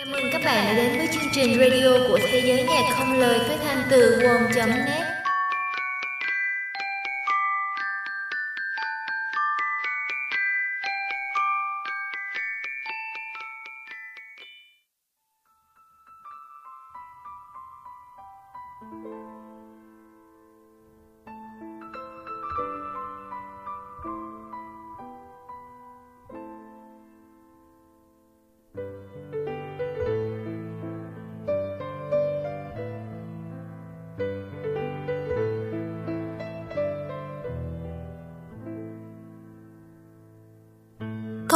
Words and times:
Chào 0.00 0.06
mừng 0.12 0.32
các 0.32 0.42
bạn 0.44 0.66
đã 0.66 0.74
đến 0.74 0.98
với 0.98 1.08
chương 1.12 1.30
trình 1.32 1.58
radio 1.58 2.08
của 2.08 2.18
Thế 2.18 2.42
giới 2.46 2.62
nhạc 2.62 2.94
không 2.98 3.18
lời 3.18 3.38
phát 3.48 3.56
thanh 3.64 3.82
từ 3.90 4.18
wom.net 4.18 5.19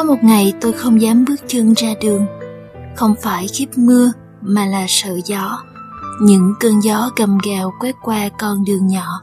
Có 0.04 0.10
một 0.14 0.24
ngày 0.24 0.52
tôi 0.60 0.72
không 0.72 1.00
dám 1.00 1.24
bước 1.24 1.36
chân 1.46 1.74
ra 1.74 1.88
đường. 2.00 2.26
Không 2.96 3.14
phải 3.22 3.46
khiếp 3.48 3.66
mưa, 3.76 4.12
mà 4.40 4.66
là 4.66 4.86
sợ 4.88 5.20
gió. 5.24 5.58
Những 6.22 6.54
cơn 6.60 6.80
gió 6.80 7.10
gầm 7.16 7.38
gào 7.46 7.72
quét 7.80 7.94
qua 8.02 8.28
con 8.38 8.64
đường 8.64 8.86
nhỏ. 8.86 9.20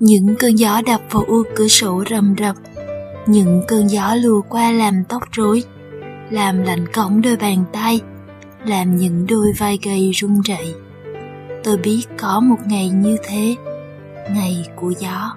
Những 0.00 0.36
cơn 0.38 0.58
gió 0.58 0.82
đập 0.86 1.00
vào 1.10 1.24
ô 1.28 1.42
cửa 1.56 1.68
sổ 1.68 2.04
rầm 2.10 2.34
rập. 2.38 2.56
Những 3.26 3.62
cơn 3.68 3.90
gió 3.90 4.14
lùa 4.14 4.42
qua 4.48 4.72
làm 4.72 5.04
tóc 5.08 5.22
rối, 5.32 5.62
Làm 6.30 6.62
lạnh 6.62 6.86
cổng 6.94 7.22
đôi 7.22 7.36
bàn 7.36 7.64
tay, 7.72 8.00
Làm 8.64 8.96
những 8.96 9.26
đôi 9.26 9.52
vai 9.58 9.78
gầy 9.82 10.10
run 10.14 10.40
rẩy. 10.40 10.74
Tôi 11.64 11.76
biết 11.76 12.02
có 12.18 12.40
một 12.40 12.58
ngày 12.66 12.88
như 12.88 13.16
thế, 13.24 13.56
Ngày 14.30 14.66
của 14.76 14.92
gió. 14.98 15.36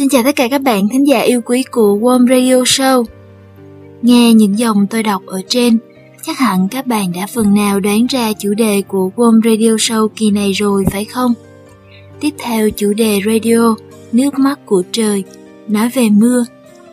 Xin 0.00 0.08
chào 0.08 0.22
tất 0.22 0.36
cả 0.36 0.48
các 0.50 0.62
bạn 0.62 0.88
thính 0.88 1.06
giả 1.06 1.20
yêu 1.20 1.40
quý 1.40 1.62
của 1.70 1.98
Warm 1.98 2.28
Radio 2.28 2.62
Show. 2.62 3.04
Nghe 4.02 4.34
những 4.34 4.58
dòng 4.58 4.86
tôi 4.86 5.02
đọc 5.02 5.22
ở 5.26 5.42
trên, 5.48 5.78
chắc 6.22 6.38
hẳn 6.38 6.68
các 6.68 6.86
bạn 6.86 7.12
đã 7.12 7.26
phần 7.26 7.54
nào 7.54 7.80
đoán 7.80 8.06
ra 8.06 8.32
chủ 8.32 8.54
đề 8.54 8.82
của 8.88 9.10
Warm 9.16 9.40
Radio 9.44 9.70
Show 9.70 10.08
kỳ 10.08 10.30
này 10.30 10.52
rồi 10.52 10.84
phải 10.90 11.04
không? 11.04 11.34
Tiếp 12.20 12.30
theo 12.38 12.70
chủ 12.70 12.92
đề 12.92 13.20
radio, 13.26 13.74
nước 14.12 14.38
mắt 14.38 14.66
của 14.66 14.82
trời, 14.92 15.24
nói 15.68 15.88
về 15.88 16.08
mưa. 16.10 16.44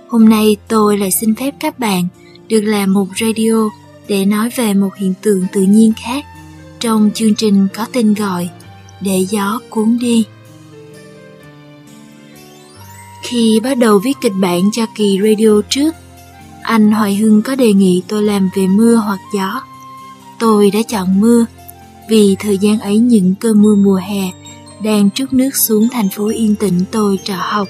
Hôm 0.07 0.29
nay 0.29 0.57
tôi 0.67 0.97
lại 0.97 1.11
xin 1.11 1.35
phép 1.35 1.53
các 1.59 1.79
bạn 1.79 2.07
được 2.49 2.61
làm 2.61 2.93
một 2.93 3.07
radio 3.19 3.69
để 4.07 4.25
nói 4.25 4.49
về 4.55 4.73
một 4.73 4.95
hiện 4.95 5.13
tượng 5.21 5.45
tự 5.53 5.61
nhiên 5.61 5.93
khác 6.05 6.25
trong 6.79 7.09
chương 7.13 7.35
trình 7.35 7.67
có 7.73 7.85
tên 7.93 8.13
gọi 8.13 8.49
Để 9.01 9.25
gió 9.29 9.59
cuốn 9.69 9.97
đi. 10.01 10.25
Khi 13.29 13.59
bắt 13.59 13.77
đầu 13.77 13.99
viết 13.99 14.17
kịch 14.21 14.33
bản 14.41 14.69
cho 14.71 14.85
kỳ 14.95 15.19
radio 15.23 15.61
trước, 15.69 15.95
anh 16.61 16.91
Hoài 16.91 17.15
Hưng 17.15 17.41
có 17.41 17.55
đề 17.55 17.73
nghị 17.73 18.01
tôi 18.07 18.23
làm 18.23 18.49
về 18.55 18.67
mưa 18.67 18.95
hoặc 18.95 19.19
gió. 19.33 19.61
Tôi 20.39 20.71
đã 20.71 20.79
chọn 20.87 21.21
mưa 21.21 21.45
vì 22.09 22.35
thời 22.39 22.57
gian 22.57 22.79
ấy 22.79 22.97
những 22.97 23.35
cơn 23.39 23.61
mưa 23.61 23.75
mùa 23.75 23.95
hè 23.95 24.31
đang 24.83 25.11
trút 25.11 25.33
nước 25.33 25.55
xuống 25.55 25.87
thành 25.91 26.09
phố 26.09 26.27
yên 26.27 26.55
tĩnh 26.55 26.79
tôi 26.91 27.19
trọ 27.23 27.35
học. 27.37 27.67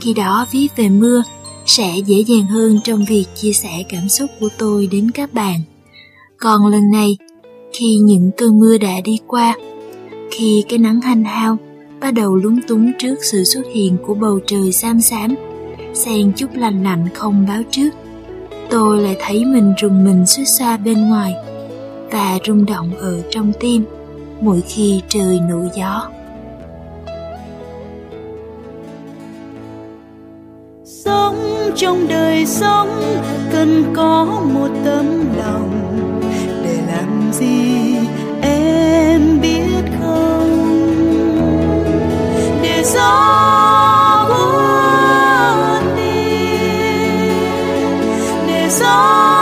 Khi 0.00 0.14
đó 0.14 0.46
viết 0.50 0.68
về 0.76 0.88
mưa 0.88 1.22
sẽ 1.66 1.96
dễ 2.06 2.24
dàng 2.26 2.46
hơn 2.46 2.80
trong 2.84 3.04
việc 3.08 3.24
chia 3.34 3.52
sẻ 3.52 3.82
cảm 3.88 4.08
xúc 4.08 4.30
của 4.40 4.48
tôi 4.58 4.86
đến 4.86 5.10
các 5.10 5.34
bạn. 5.34 5.60
Còn 6.38 6.66
lần 6.66 6.90
này, 6.92 7.16
khi 7.72 7.94
những 7.94 8.30
cơn 8.36 8.58
mưa 8.58 8.78
đã 8.78 9.00
đi 9.04 9.18
qua, 9.26 9.56
khi 10.30 10.64
cái 10.68 10.78
nắng 10.78 11.00
hanh 11.00 11.24
hao 11.24 11.58
bắt 12.02 12.10
đầu 12.10 12.36
lúng 12.36 12.60
túng 12.68 12.92
trước 12.98 13.14
sự 13.22 13.44
xuất 13.44 13.62
hiện 13.74 13.96
của 14.06 14.14
bầu 14.14 14.40
trời 14.46 14.72
xám 14.72 15.00
xám, 15.00 15.34
xen 15.94 16.32
chút 16.36 16.46
lành 16.54 16.84
lạnh 16.84 17.08
không 17.14 17.46
báo 17.48 17.62
trước. 17.70 17.90
Tôi 18.70 19.00
lại 19.00 19.16
thấy 19.20 19.44
mình 19.44 19.74
rùng 19.80 20.04
mình 20.04 20.26
suýt 20.26 20.44
xa 20.44 20.76
bên 20.76 21.08
ngoài 21.08 21.34
và 22.10 22.38
rung 22.46 22.66
động 22.66 22.96
ở 22.98 23.22
trong 23.30 23.52
tim 23.60 23.84
mỗi 24.40 24.60
khi 24.68 25.02
trời 25.08 25.40
nổi 25.48 25.68
gió. 25.76 26.10
Sống 30.84 31.36
trong 31.76 32.08
đời 32.08 32.46
sống 32.46 32.88
cần 33.52 33.84
có 33.96 34.24
một 34.54 34.68
tấm 34.84 35.06
lòng 35.38 35.70
để 36.64 36.78
làm 36.86 37.32
gì 37.32 37.91
để 48.46 48.68
gió 48.70 49.41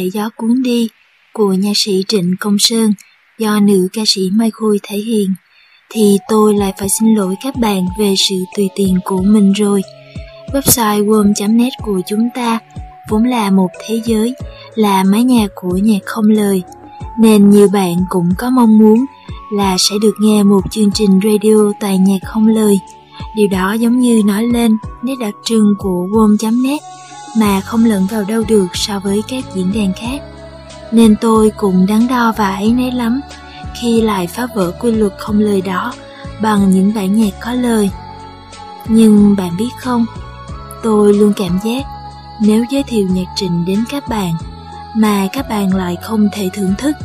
Để 0.00 0.10
gió 0.10 0.30
cuốn 0.36 0.62
đi 0.62 0.88
của 1.32 1.52
nhạc 1.52 1.72
sĩ 1.74 2.04
Trịnh 2.08 2.34
Công 2.40 2.58
Sơn 2.58 2.92
do 3.38 3.60
nữ 3.60 3.88
ca 3.92 4.02
sĩ 4.06 4.30
Mai 4.32 4.50
Khôi 4.50 4.80
thể 4.82 4.96
hiện, 4.96 5.34
thì 5.90 6.18
tôi 6.28 6.54
lại 6.54 6.72
phải 6.78 6.88
xin 6.88 7.14
lỗi 7.14 7.34
các 7.44 7.56
bạn 7.56 7.86
về 7.98 8.14
sự 8.28 8.36
tùy 8.56 8.68
tiện 8.76 8.98
của 9.04 9.22
mình 9.22 9.52
rồi. 9.52 9.82
Website 10.52 11.06
worm.net 11.06 11.72
của 11.82 12.00
chúng 12.08 12.28
ta 12.34 12.58
vốn 13.10 13.24
là 13.24 13.50
một 13.50 13.68
thế 13.86 14.00
giới, 14.04 14.34
là 14.74 15.04
mái 15.04 15.24
nhà 15.24 15.46
của 15.54 15.76
nhạc 15.76 16.00
không 16.04 16.30
lời, 16.30 16.62
nên 17.20 17.50
nhiều 17.50 17.68
bạn 17.72 17.96
cũng 18.08 18.28
có 18.38 18.50
mong 18.50 18.78
muốn 18.78 19.04
là 19.52 19.76
sẽ 19.78 19.94
được 20.02 20.14
nghe 20.20 20.42
một 20.42 20.60
chương 20.70 20.90
trình 20.94 21.20
radio 21.24 21.72
toàn 21.80 22.04
nhạc 22.04 22.20
không 22.26 22.48
lời. 22.48 22.78
Điều 23.36 23.48
đó 23.48 23.72
giống 23.72 24.00
như 24.00 24.22
nói 24.26 24.46
lên 24.46 24.76
nét 25.02 25.14
đặc 25.20 25.34
trưng 25.44 25.74
của 25.78 26.06
worm.net 26.12 26.80
mà 27.36 27.60
không 27.60 27.84
lẫn 27.84 28.06
vào 28.06 28.24
đâu 28.24 28.42
được 28.48 28.66
so 28.74 29.00
với 29.00 29.22
các 29.28 29.44
diễn 29.54 29.72
đàn 29.74 29.92
khác. 29.92 30.22
Nên 30.92 31.16
tôi 31.20 31.50
cũng 31.56 31.86
đắn 31.86 32.08
đo 32.08 32.32
và 32.36 32.56
ấy 32.56 32.72
nấy 32.72 32.92
lắm 32.92 33.20
khi 33.80 34.00
lại 34.00 34.26
phá 34.26 34.46
vỡ 34.54 34.72
quy 34.80 34.92
luật 34.92 35.12
không 35.18 35.38
lời 35.38 35.60
đó 35.60 35.92
bằng 36.40 36.70
những 36.70 36.94
bản 36.94 37.14
nhạc 37.14 37.40
có 37.40 37.52
lời. 37.52 37.90
Nhưng 38.88 39.36
bạn 39.36 39.56
biết 39.58 39.70
không, 39.78 40.06
tôi 40.82 41.14
luôn 41.14 41.32
cảm 41.36 41.58
giác 41.64 41.82
nếu 42.40 42.64
giới 42.70 42.82
thiệu 42.82 43.06
nhạc 43.10 43.26
trình 43.36 43.64
đến 43.66 43.84
các 43.90 44.08
bạn 44.08 44.32
mà 44.96 45.28
các 45.32 45.48
bạn 45.48 45.74
lại 45.74 45.96
không 46.02 46.28
thể 46.32 46.50
thưởng 46.52 46.74
thức, 46.78 46.96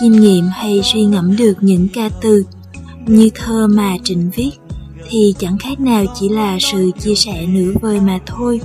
chiêm 0.00 0.12
nghiệm 0.12 0.48
hay 0.48 0.80
suy 0.84 1.04
ngẫm 1.04 1.36
được 1.36 1.54
những 1.60 1.88
ca 1.94 2.08
từ 2.20 2.44
như 3.06 3.30
thơ 3.34 3.66
mà 3.66 3.96
Trịnh 4.04 4.30
viết 4.34 4.50
thì 5.08 5.34
chẳng 5.38 5.58
khác 5.58 5.80
nào 5.80 6.04
chỉ 6.20 6.28
là 6.28 6.56
sự 6.60 6.90
chia 7.00 7.14
sẻ 7.14 7.46
nửa 7.46 7.72
vời 7.80 8.00
mà 8.00 8.18
thôi. 8.26 8.60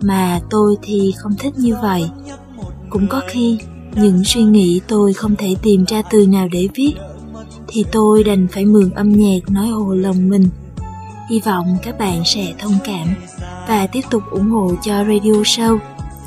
Mà 0.00 0.40
tôi 0.50 0.76
thì 0.82 1.12
không 1.16 1.34
thích 1.38 1.52
như 1.56 1.76
vậy. 1.82 2.10
Cũng 2.90 3.08
có 3.08 3.20
khi, 3.28 3.58
những 3.94 4.24
suy 4.24 4.42
nghĩ 4.42 4.80
tôi 4.88 5.12
không 5.12 5.36
thể 5.36 5.56
tìm 5.62 5.84
ra 5.84 6.02
từ 6.10 6.26
nào 6.26 6.48
để 6.52 6.68
viết, 6.74 6.94
thì 7.68 7.84
tôi 7.92 8.24
đành 8.24 8.46
phải 8.52 8.64
mượn 8.64 8.90
âm 8.90 9.12
nhạc 9.12 9.50
nói 9.50 9.68
hồ 9.68 9.94
lòng 9.94 10.28
mình. 10.28 10.48
Hy 11.30 11.40
vọng 11.40 11.76
các 11.82 11.98
bạn 11.98 12.22
sẽ 12.24 12.54
thông 12.58 12.78
cảm 12.84 13.14
và 13.68 13.86
tiếp 13.86 14.02
tục 14.10 14.22
ủng 14.30 14.50
hộ 14.50 14.72
cho 14.82 14.92
radio 14.92 15.32
show, 15.32 15.78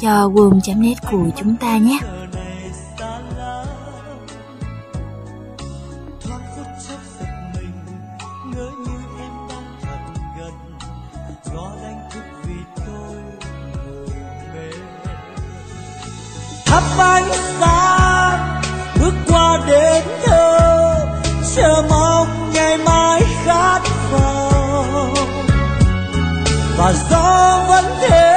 cho 0.01 0.29
worm.net 0.29 0.97
của 1.11 1.25
chúng 1.37 1.55
ta 1.55 1.77
nhé. 1.77 1.99
Thắp 16.73 16.83
ánh 16.97 17.29
sáng, 17.59 18.61
bước 19.01 19.13
qua 19.27 19.59
đến 19.67 20.03
thơ 20.25 20.95
chờ 21.55 21.83
mong 21.89 22.51
ngày 22.53 22.77
mai 22.77 23.21
khát 23.45 23.79
vọng. 24.11 25.13
Và 26.77 26.93
gió 27.09 27.63
vẫn 27.67 27.85
thế 28.01 28.32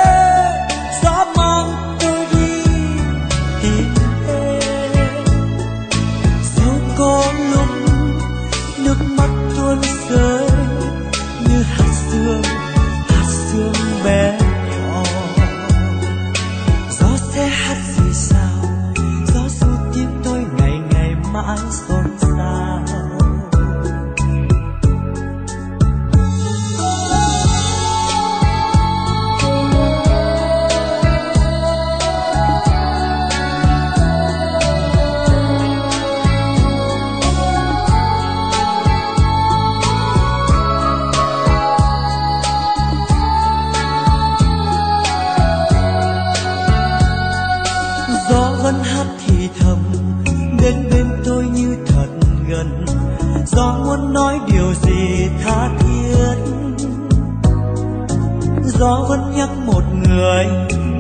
gió 58.79 59.07
vẫn 59.09 59.33
nhắc 59.37 59.49
một 59.67 59.83
người, 60.09 60.47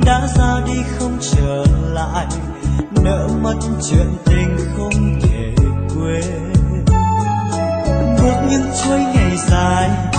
đã 0.07 0.29
ra 0.37 0.61
đi 0.67 0.83
không 0.99 1.19
trở 1.21 1.65
lại, 1.93 2.27
nỡ 3.05 3.29
mất 3.43 3.55
chuyện 3.91 4.07
tình 4.25 4.57
không 4.77 5.21
thể 5.23 5.55
quên. 5.95 6.53
Bước 8.23 8.37
những 8.51 8.71
chuỗi 8.85 8.99
ngày 8.99 9.37
dài 9.37 10.16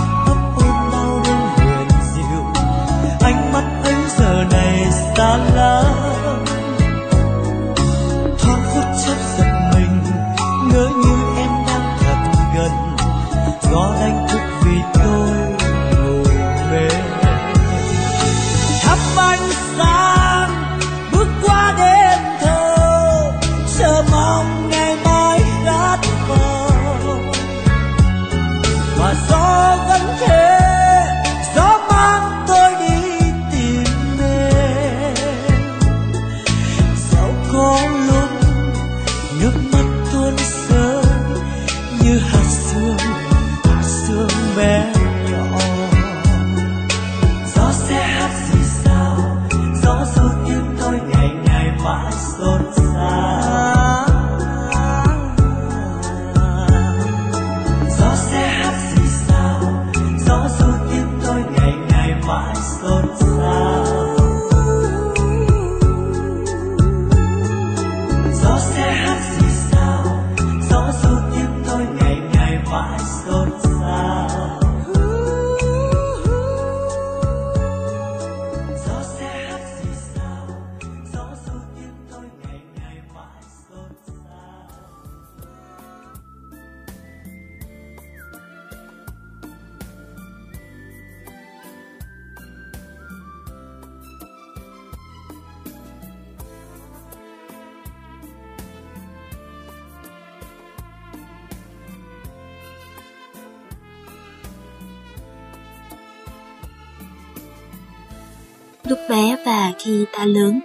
khi 109.87 110.05
ta 110.17 110.25
lớn, 110.25 110.59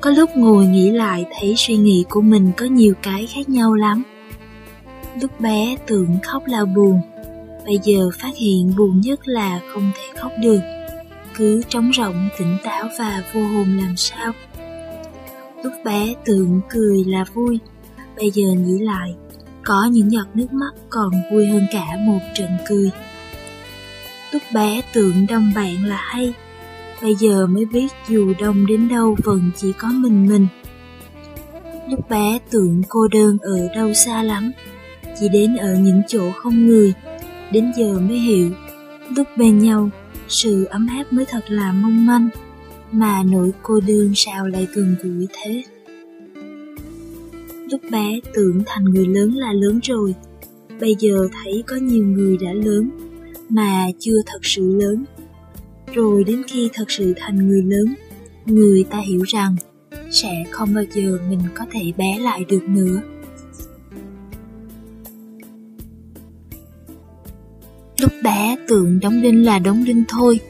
có 0.00 0.10
lúc 0.10 0.30
ngồi 0.36 0.66
nghĩ 0.66 0.90
lại 0.90 1.24
thấy 1.38 1.54
suy 1.56 1.76
nghĩ 1.76 2.04
của 2.08 2.20
mình 2.20 2.50
có 2.56 2.66
nhiều 2.66 2.94
cái 3.02 3.26
khác 3.26 3.48
nhau 3.48 3.74
lắm. 3.74 4.02
Lúc 5.20 5.40
bé 5.40 5.76
tưởng 5.86 6.18
khóc 6.22 6.42
là 6.46 6.64
buồn, 6.64 7.00
bây 7.66 7.78
giờ 7.84 8.10
phát 8.18 8.36
hiện 8.36 8.72
buồn 8.76 9.00
nhất 9.00 9.28
là 9.28 9.60
không 9.72 9.90
thể 9.94 10.20
khóc 10.20 10.32
được, 10.42 10.60
cứ 11.34 11.62
trống 11.68 11.90
rỗng 11.96 12.28
tỉnh 12.38 12.56
táo 12.64 12.88
và 12.98 13.22
vô 13.34 13.40
hồn 13.40 13.78
làm 13.78 13.96
sao. 13.96 14.32
Lúc 15.62 15.72
bé 15.84 16.14
tưởng 16.24 16.60
cười 16.68 17.04
là 17.04 17.24
vui, 17.34 17.58
bây 18.16 18.30
giờ 18.30 18.48
nghĩ 18.52 18.78
lại, 18.78 19.14
có 19.64 19.84
những 19.84 20.12
giọt 20.12 20.26
nước 20.34 20.52
mắt 20.52 20.72
còn 20.90 21.10
vui 21.32 21.46
hơn 21.46 21.66
cả 21.72 21.86
một 22.06 22.20
trận 22.34 22.50
cười. 22.68 22.90
Lúc 24.32 24.42
bé 24.54 24.82
tưởng 24.92 25.26
đông 25.28 25.52
bạn 25.54 25.84
là 25.84 25.96
hay, 25.96 26.32
bây 27.02 27.14
giờ 27.14 27.46
mới 27.46 27.64
biết 27.64 27.88
dù 28.08 28.32
đông 28.40 28.66
đến 28.66 28.88
đâu 28.88 29.16
vẫn 29.24 29.50
chỉ 29.56 29.72
có 29.72 29.88
mình 29.88 30.26
mình. 30.26 30.46
Lúc 31.90 32.08
bé 32.08 32.38
tưởng 32.50 32.82
cô 32.88 33.08
đơn 33.08 33.38
ở 33.40 33.68
đâu 33.74 33.94
xa 33.94 34.22
lắm, 34.22 34.52
chỉ 35.20 35.28
đến 35.28 35.56
ở 35.56 35.74
những 35.74 36.02
chỗ 36.08 36.30
không 36.36 36.66
người, 36.66 36.94
đến 37.52 37.72
giờ 37.76 38.00
mới 38.00 38.18
hiểu, 38.18 38.50
lúc 39.16 39.26
bên 39.36 39.58
nhau, 39.58 39.90
sự 40.28 40.64
ấm 40.64 40.86
áp 40.86 41.12
mới 41.12 41.24
thật 41.24 41.44
là 41.48 41.72
mong 41.72 42.06
manh, 42.06 42.28
mà 42.92 43.22
nỗi 43.22 43.52
cô 43.62 43.80
đơn 43.80 44.12
sao 44.14 44.46
lại 44.46 44.66
gần 44.74 44.96
gũi 45.02 45.28
thế. 45.32 45.62
Lúc 47.70 47.80
bé 47.90 48.20
tưởng 48.34 48.62
thành 48.66 48.84
người 48.84 49.06
lớn 49.06 49.34
là 49.34 49.52
lớn 49.52 49.80
rồi, 49.82 50.14
bây 50.80 50.96
giờ 50.98 51.28
thấy 51.32 51.64
có 51.66 51.76
nhiều 51.76 52.04
người 52.04 52.36
đã 52.40 52.52
lớn, 52.52 52.90
mà 53.48 53.86
chưa 53.98 54.16
thật 54.26 54.38
sự 54.42 54.78
lớn. 54.80 55.04
Rồi 55.94 56.24
đến 56.24 56.42
khi 56.46 56.70
thật 56.72 56.90
sự 56.90 57.14
thành 57.16 57.48
người 57.48 57.62
lớn, 57.62 57.94
người 58.46 58.84
ta 58.90 58.98
hiểu 58.98 59.22
rằng 59.22 59.56
sẽ 60.10 60.44
không 60.50 60.74
bao 60.74 60.84
giờ 60.94 61.18
mình 61.28 61.40
có 61.54 61.64
thể 61.70 61.92
bé 61.96 62.18
lại 62.18 62.44
được 62.44 62.62
nữa. 62.68 63.00
Lúc 68.00 68.12
bé 68.22 68.56
tưởng 68.68 69.00
đóng 69.00 69.22
đinh 69.22 69.44
là 69.44 69.58
đóng 69.58 69.84
đinh 69.84 70.04
thôi, 70.08 70.40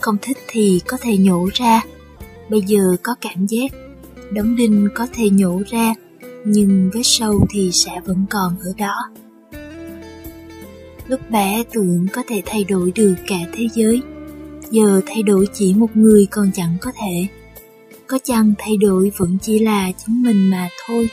không 0.00 0.16
thích 0.22 0.38
thì 0.48 0.80
có 0.86 0.96
thể 1.00 1.16
nhổ 1.16 1.48
ra. 1.54 1.82
Bây 2.50 2.62
giờ 2.62 2.96
có 3.02 3.14
cảm 3.20 3.46
giác, 3.46 3.72
đóng 4.32 4.56
đinh 4.56 4.88
có 4.94 5.06
thể 5.14 5.30
nhổ 5.30 5.62
ra, 5.70 5.94
nhưng 6.44 6.90
vết 6.94 7.02
sâu 7.04 7.46
thì 7.50 7.70
sẽ 7.72 8.00
vẫn 8.04 8.26
còn 8.30 8.56
ở 8.60 8.72
đó. 8.78 9.10
Lúc 11.08 11.20
bé 11.30 11.64
tưởng 11.72 12.06
có 12.12 12.22
thể 12.28 12.42
thay 12.46 12.64
đổi 12.64 12.92
được 12.94 13.14
cả 13.26 13.38
thế 13.52 13.68
giới, 13.74 14.02
giờ 14.70 15.00
thay 15.06 15.22
đổi 15.22 15.46
chỉ 15.54 15.74
một 15.74 15.90
người 15.94 16.26
còn 16.30 16.50
chẳng 16.54 16.76
có 16.80 16.92
thể. 16.94 17.26
Có 18.06 18.18
chăng 18.24 18.52
thay 18.58 18.76
đổi 18.76 19.12
vẫn 19.16 19.38
chỉ 19.42 19.58
là 19.58 19.92
chính 20.06 20.22
mình 20.22 20.50
mà 20.50 20.68
thôi. 20.86 21.08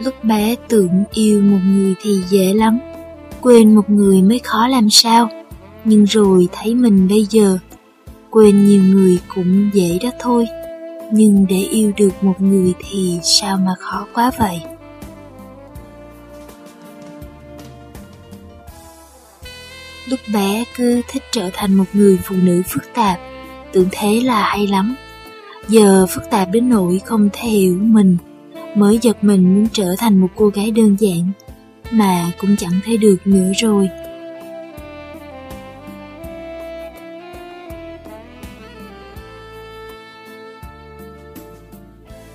Lúc 0.00 0.24
bé 0.24 0.56
tưởng 0.68 1.04
yêu 1.12 1.40
một 1.40 1.58
người 1.64 1.94
thì 2.02 2.22
dễ 2.28 2.54
lắm, 2.54 2.78
quên 3.40 3.74
một 3.74 3.90
người 3.90 4.22
mới 4.22 4.38
khó 4.38 4.68
làm 4.68 4.90
sao. 4.90 5.28
Nhưng 5.84 6.04
rồi 6.04 6.48
thấy 6.52 6.74
mình 6.74 7.08
bây 7.08 7.26
giờ, 7.30 7.58
quên 8.30 8.66
nhiều 8.66 8.82
người 8.82 9.18
cũng 9.34 9.70
dễ 9.74 9.98
đó 10.02 10.10
thôi. 10.20 10.46
Nhưng 11.12 11.46
để 11.48 11.56
yêu 11.56 11.92
được 11.96 12.22
một 12.22 12.40
người 12.40 12.74
thì 12.78 13.18
sao 13.22 13.56
mà 13.56 13.74
khó 13.78 14.06
quá 14.14 14.30
vậy? 14.38 14.60
Lúc 20.10 20.20
bé 20.34 20.64
cứ 20.76 21.02
thích 21.08 21.22
trở 21.32 21.50
thành 21.52 21.74
một 21.74 21.84
người 21.92 22.18
phụ 22.24 22.36
nữ 22.42 22.62
phức 22.68 22.82
tạp, 22.94 23.20
tưởng 23.72 23.88
thế 23.92 24.20
là 24.20 24.42
hay 24.42 24.66
lắm. 24.66 24.94
Giờ 25.68 26.06
phức 26.10 26.30
tạp 26.30 26.48
đến 26.52 26.68
nỗi 26.68 27.00
không 27.04 27.28
thể 27.32 27.48
hiểu 27.48 27.78
mình, 27.80 28.16
mới 28.74 28.98
giật 29.02 29.24
mình 29.24 29.54
muốn 29.54 29.66
trở 29.72 29.94
thành 29.98 30.20
một 30.20 30.28
cô 30.36 30.48
gái 30.48 30.70
đơn 30.70 30.96
giản, 31.00 31.32
mà 31.90 32.32
cũng 32.38 32.56
chẳng 32.58 32.80
thấy 32.84 32.96
được 32.96 33.16
nữa 33.24 33.52
rồi. 33.56 33.88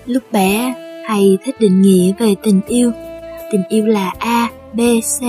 Lúc 0.06 0.24
bé, 0.32 0.74
hay 1.08 1.38
thích 1.46 1.56
định 1.60 1.82
nghĩa 1.82 2.14
về 2.20 2.36
tình 2.44 2.62
yêu. 2.68 2.92
Tình 3.52 3.64
yêu 3.70 3.86
là 3.86 4.14
A, 4.20 4.50
B, 4.74 4.80
C. 5.02 5.24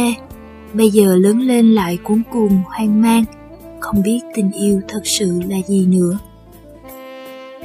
Bây 0.74 0.90
giờ 0.90 1.16
lớn 1.16 1.38
lên 1.38 1.74
lại 1.74 1.98
cuốn 2.02 2.22
cuồng, 2.32 2.62
hoang 2.64 3.02
mang, 3.02 3.24
không 3.80 4.02
biết 4.02 4.20
tình 4.34 4.52
yêu 4.52 4.80
thật 4.88 5.00
sự 5.04 5.40
là 5.48 5.56
gì 5.68 5.86
nữa. 5.86 6.18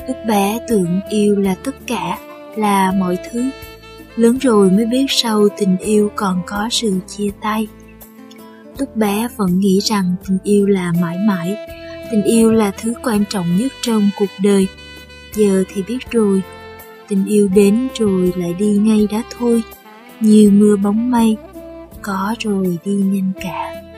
Lúc 0.07 0.17
bé 0.27 0.59
tưởng 0.69 0.99
yêu 1.09 1.35
là 1.35 1.55
tất 1.63 1.75
cả, 1.87 2.17
là 2.55 2.91
mọi 2.91 3.17
thứ. 3.31 3.49
Lớn 4.15 4.37
rồi 4.37 4.71
mới 4.71 4.85
biết 4.85 5.05
sau 5.09 5.47
tình 5.57 5.77
yêu 5.77 6.11
còn 6.15 6.41
có 6.45 6.67
sự 6.71 6.99
chia 7.07 7.29
tay. 7.41 7.67
Lúc 8.79 8.95
bé 8.95 9.27
vẫn 9.37 9.59
nghĩ 9.59 9.79
rằng 9.83 10.15
tình 10.27 10.37
yêu 10.43 10.65
là 10.65 10.93
mãi 11.01 11.17
mãi, 11.27 11.55
tình 12.11 12.23
yêu 12.23 12.51
là 12.51 12.71
thứ 12.71 12.93
quan 13.03 13.23
trọng 13.29 13.57
nhất 13.57 13.71
trong 13.81 14.09
cuộc 14.19 14.29
đời. 14.43 14.67
Giờ 15.35 15.63
thì 15.73 15.83
biết 15.87 16.11
rồi, 16.11 16.41
tình 17.07 17.25
yêu 17.25 17.49
đến 17.55 17.87
rồi 17.99 18.33
lại 18.35 18.53
đi 18.59 18.67
ngay 18.67 19.07
đó 19.11 19.21
thôi, 19.39 19.63
như 20.19 20.51
mưa 20.53 20.75
bóng 20.75 21.11
mây, 21.11 21.37
có 22.01 22.35
rồi 22.39 22.79
đi 22.85 22.91
nhanh 22.93 23.31
cả. 23.41 23.88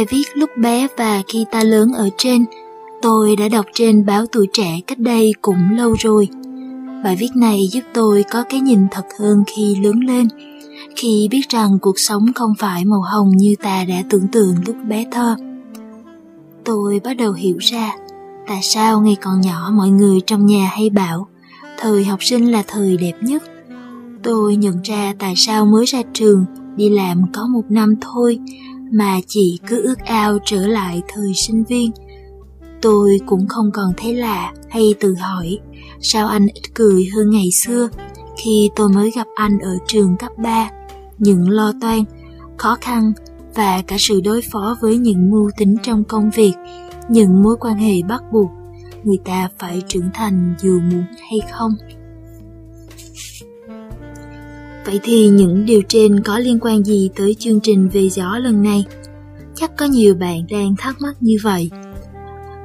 Bài 0.00 0.06
viết 0.10 0.24
lúc 0.34 0.50
bé 0.56 0.88
và 0.96 1.22
khi 1.28 1.44
ta 1.50 1.64
lớn 1.64 1.92
ở 1.92 2.08
trên, 2.18 2.44
tôi 3.02 3.36
đã 3.36 3.48
đọc 3.48 3.66
trên 3.74 4.06
báo 4.06 4.26
tuổi 4.32 4.46
trẻ 4.52 4.80
cách 4.86 4.98
đây 4.98 5.34
cũng 5.42 5.76
lâu 5.76 5.94
rồi. 5.98 6.28
Bài 7.04 7.16
viết 7.20 7.28
này 7.36 7.68
giúp 7.72 7.80
tôi 7.94 8.24
có 8.30 8.44
cái 8.48 8.60
nhìn 8.60 8.86
thật 8.90 9.04
hơn 9.18 9.44
khi 9.46 9.76
lớn 9.82 10.00
lên, 10.00 10.28
khi 10.96 11.28
biết 11.30 11.40
rằng 11.48 11.78
cuộc 11.82 11.98
sống 11.98 12.32
không 12.34 12.54
phải 12.58 12.84
màu 12.84 13.00
hồng 13.00 13.30
như 13.36 13.54
ta 13.62 13.84
đã 13.84 14.02
tưởng 14.10 14.28
tượng 14.28 14.54
lúc 14.66 14.76
bé 14.88 15.04
thơ. 15.10 15.36
Tôi 16.64 17.00
bắt 17.04 17.14
đầu 17.14 17.32
hiểu 17.32 17.56
ra, 17.58 17.92
Tại 18.46 18.60
sao 18.62 19.00
ngày 19.00 19.16
còn 19.22 19.40
nhỏ 19.40 19.70
mọi 19.74 19.90
người 19.90 20.20
trong 20.26 20.46
nhà 20.46 20.70
hay 20.72 20.90
bảo 20.90 21.26
thời 21.78 22.04
học 22.04 22.18
sinh 22.22 22.50
là 22.50 22.62
thời 22.66 22.96
đẹp 22.96 23.14
nhất? 23.22 23.42
Tôi 24.22 24.56
nhận 24.56 24.82
ra 24.82 25.14
tại 25.18 25.34
sao 25.36 25.66
mới 25.66 25.84
ra 25.86 26.02
trường 26.12 26.44
đi 26.76 26.88
làm 26.88 27.22
có 27.32 27.46
một 27.46 27.64
năm 27.68 27.94
thôi 28.00 28.38
mà 28.90 29.20
chị 29.26 29.58
cứ 29.66 29.82
ước 29.82 29.98
ao 29.98 30.38
trở 30.44 30.66
lại 30.66 31.02
thời 31.08 31.32
sinh 31.34 31.64
viên. 31.64 31.90
Tôi 32.82 33.20
cũng 33.26 33.48
không 33.48 33.70
còn 33.74 33.92
thấy 33.96 34.14
lạ 34.14 34.52
hay 34.68 34.94
tự 35.00 35.14
hỏi 35.14 35.58
sao 36.00 36.28
anh 36.28 36.46
ít 36.46 36.74
cười 36.74 37.08
hơn 37.14 37.30
ngày 37.30 37.50
xưa 37.50 37.88
khi 38.36 38.70
tôi 38.76 38.88
mới 38.88 39.10
gặp 39.10 39.26
anh 39.34 39.58
ở 39.58 39.78
trường 39.86 40.16
cấp 40.16 40.32
3. 40.38 40.70
Những 41.18 41.50
lo 41.50 41.72
toan, 41.80 42.04
khó 42.56 42.76
khăn 42.80 43.12
và 43.54 43.82
cả 43.86 43.96
sự 43.98 44.20
đối 44.24 44.42
phó 44.52 44.76
với 44.80 44.96
những 44.96 45.30
mưu 45.30 45.50
tính 45.56 45.76
trong 45.82 46.04
công 46.04 46.30
việc, 46.30 46.52
những 47.08 47.42
mối 47.42 47.56
quan 47.60 47.76
hệ 47.76 48.02
bắt 48.08 48.22
buộc, 48.32 48.50
người 49.04 49.18
ta 49.24 49.48
phải 49.58 49.82
trưởng 49.88 50.10
thành 50.14 50.54
dù 50.60 50.80
muốn 50.80 51.04
hay 51.30 51.40
không. 51.52 51.72
Vậy 54.90 55.00
thì 55.02 55.28
những 55.28 55.64
điều 55.66 55.82
trên 55.88 56.22
có 56.22 56.38
liên 56.38 56.58
quan 56.60 56.84
gì 56.84 57.10
tới 57.16 57.34
chương 57.38 57.60
trình 57.60 57.88
về 57.88 58.08
gió 58.08 58.38
lần 58.38 58.62
này? 58.62 58.84
Chắc 59.54 59.76
có 59.76 59.86
nhiều 59.86 60.14
bạn 60.14 60.40
đang 60.50 60.74
thắc 60.78 61.00
mắc 61.00 61.16
như 61.20 61.36
vậy. 61.42 61.70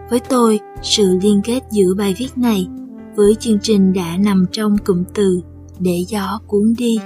Với 0.09 0.19
tôi, 0.29 0.59
sự 0.81 1.19
liên 1.21 1.41
kết 1.43 1.59
giữa 1.71 1.93
bài 1.97 2.15
viết 2.17 2.37
này 2.37 2.67
với 3.15 3.35
chương 3.39 3.59
trình 3.61 3.93
đã 3.93 4.17
nằm 4.17 4.45
trong 4.51 4.77
cụm 4.77 5.03
từ 5.13 5.41
để 5.79 6.05
gió 6.07 6.39
cuốn 6.47 6.73
đi. 6.77 6.97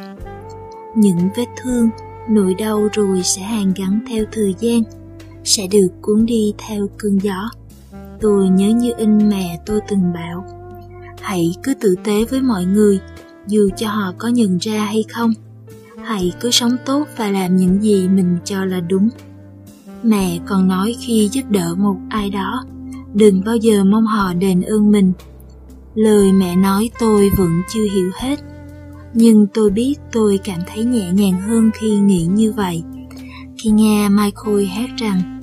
Những 0.96 1.30
vết 1.38 1.48
thương, 1.64 1.90
nỗi 2.30 2.54
đau 2.54 2.88
rồi 2.94 3.22
sẽ 3.24 3.42
hàn 3.42 3.74
gắn 3.76 4.00
theo 4.10 4.26
thời 4.32 4.56
gian, 4.60 4.84
sẽ 5.44 5.68
được 5.72 5.90
cuốn 6.02 6.26
đi 6.26 6.54
theo 6.68 6.88
cơn 6.98 7.18
gió. 7.18 7.50
Tôi 8.22 8.50
nhớ 8.50 8.68
như 8.68 8.92
in 8.98 9.30
mẹ 9.30 9.60
tôi 9.66 9.80
từng 9.88 10.14
bảo, 10.14 10.46
hãy 11.22 11.52
cứ 11.64 11.74
tử 11.74 11.96
tế 12.04 12.26
với 12.30 12.42
mọi 12.42 12.66
người, 12.66 13.00
dù 13.50 13.70
cho 13.78 13.90
họ 13.90 14.14
có 14.18 14.28
nhận 14.28 14.58
ra 14.58 14.86
hay 14.86 15.04
không. 15.14 15.34
Hãy 16.04 16.34
cứ 16.40 16.52
sống 16.52 16.78
tốt 16.86 17.08
và 17.18 17.32
làm 17.32 17.56
những 17.56 17.84
gì 17.84 18.08
mình 18.08 18.38
cho 18.44 18.66
là 18.66 18.80
đúng. 18.80 19.10
Mẹ 20.04 20.40
còn 20.46 20.68
nói 20.68 20.96
khi 21.00 21.30
giúp 21.32 21.42
đỡ 21.50 21.76
một 21.78 21.96
ai 22.10 22.30
đó, 22.30 22.66
đừng 23.14 23.44
bao 23.46 23.56
giờ 23.56 23.84
mong 23.84 24.06
họ 24.06 24.34
đền 24.34 24.62
ơn 24.62 24.92
mình. 24.92 25.14
Lời 25.96 26.32
mẹ 26.34 26.56
nói 26.56 26.90
tôi 27.00 27.30
vẫn 27.38 27.62
chưa 27.70 27.88
hiểu 27.94 28.12
hết, 28.16 28.40
nhưng 29.14 29.48
tôi 29.54 29.70
biết 29.70 29.96
tôi 30.12 30.40
cảm 30.44 30.60
thấy 30.68 30.86
nhẹ 30.86 31.12
nhàng 31.12 31.42
hơn 31.42 31.72
khi 31.74 32.00
nghĩ 32.00 32.26
như 32.26 32.52
vậy. 32.52 32.84
Khi 33.58 33.70
nghe 33.70 34.10
Michael 34.10 34.66
hát 34.66 34.90
rằng, 34.98 35.42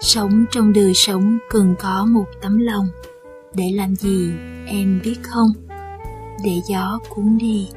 sống 0.00 0.44
trong 0.50 0.72
đời 0.72 0.92
sống 0.94 1.38
cần 1.50 1.74
có 1.78 2.06
một 2.06 2.26
tấm 2.42 2.58
lòng, 2.58 2.86
để 3.54 3.72
làm 3.74 3.94
gì 3.94 4.32
em 4.66 5.00
biết 5.04 5.16
không? 5.22 5.48
Để 6.42 6.60
gió 6.66 7.00
cuốn 7.08 7.38
đi. 7.38 7.68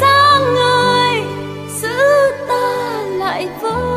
Sáng 0.00 0.56
ơi 0.56 1.22
giữ 1.82 1.98
ta 2.48 3.02
lại 3.18 3.48
với 3.60 3.87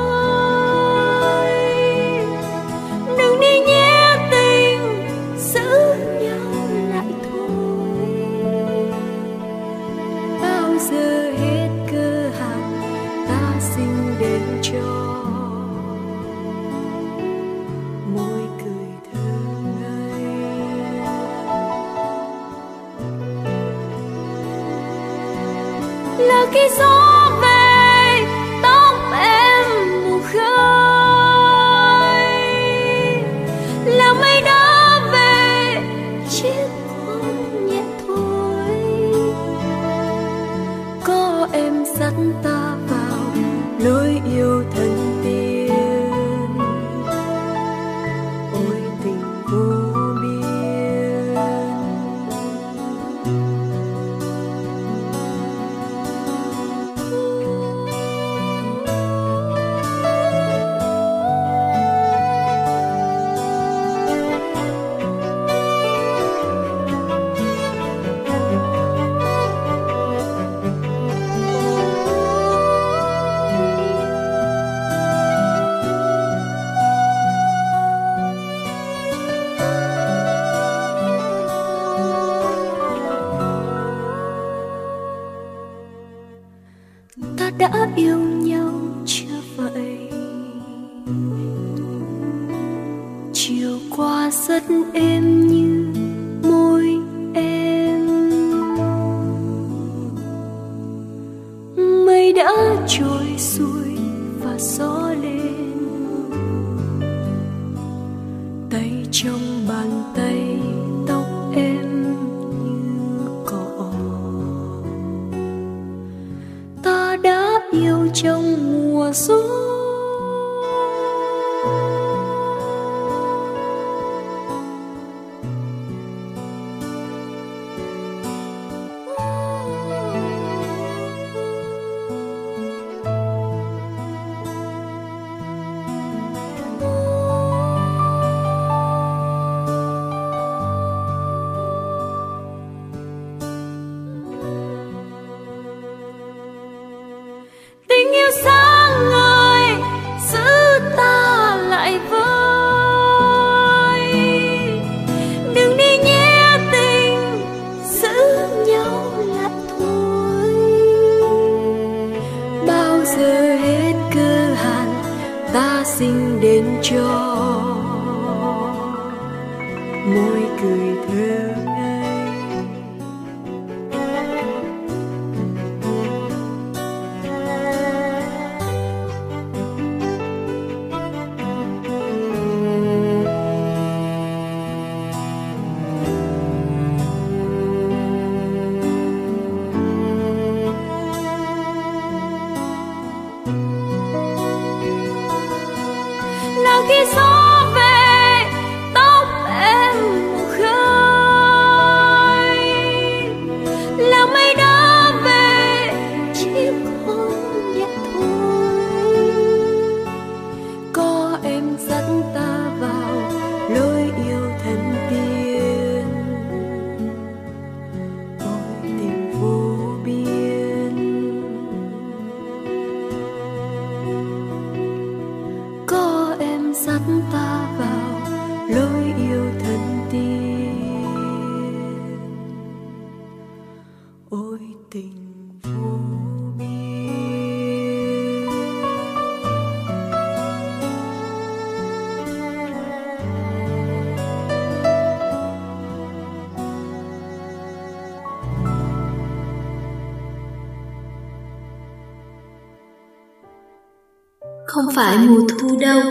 Không 254.72 254.86
phải 254.96 255.18
mùa 255.18 255.42
thu 255.50 255.78
đâu, 255.80 256.02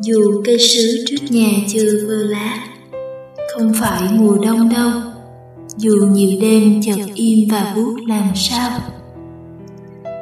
Dù 0.00 0.42
cây 0.44 0.58
sứ 0.58 1.04
trước 1.06 1.16
nhà 1.30 1.48
chưa 1.68 2.06
vơ 2.06 2.14
lá. 2.14 2.58
Không 3.54 3.72
phải 3.80 4.02
mùa 4.12 4.36
đông 4.44 4.68
đâu, 4.68 4.90
Dù 5.76 5.96
nhiều 6.12 6.38
đêm 6.40 6.80
chợt 6.82 7.06
im 7.14 7.48
và 7.52 7.72
buốt 7.76 7.96
làm 8.06 8.30
sao. 8.34 8.70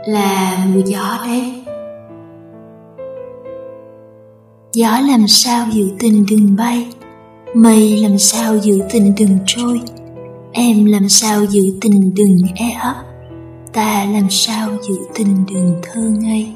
Là 0.06 0.66
mùa 0.74 0.80
gió 0.86 1.18
đấy. 1.26 1.52
Gió 4.72 5.00
làm 5.08 5.28
sao 5.28 5.66
giữ 5.72 5.88
tình 5.98 6.26
đừng 6.30 6.56
bay, 6.56 6.86
Mây 7.54 7.96
làm 8.02 8.18
sao 8.18 8.56
giữ 8.58 8.80
tình 8.92 9.14
đừng 9.16 9.38
trôi. 9.46 9.80
Em 10.52 10.84
làm 10.84 11.08
sao 11.08 11.44
giữ 11.44 11.62
tình 11.80 12.14
đừng 12.14 12.38
e 12.54 12.70
ấp, 12.82 12.94
Ta 13.72 14.06
làm 14.12 14.30
sao 14.30 14.70
giữ 14.82 14.94
tình 15.14 15.44
đừng 15.48 15.74
thơ 15.82 16.00
ngây. 16.00 16.52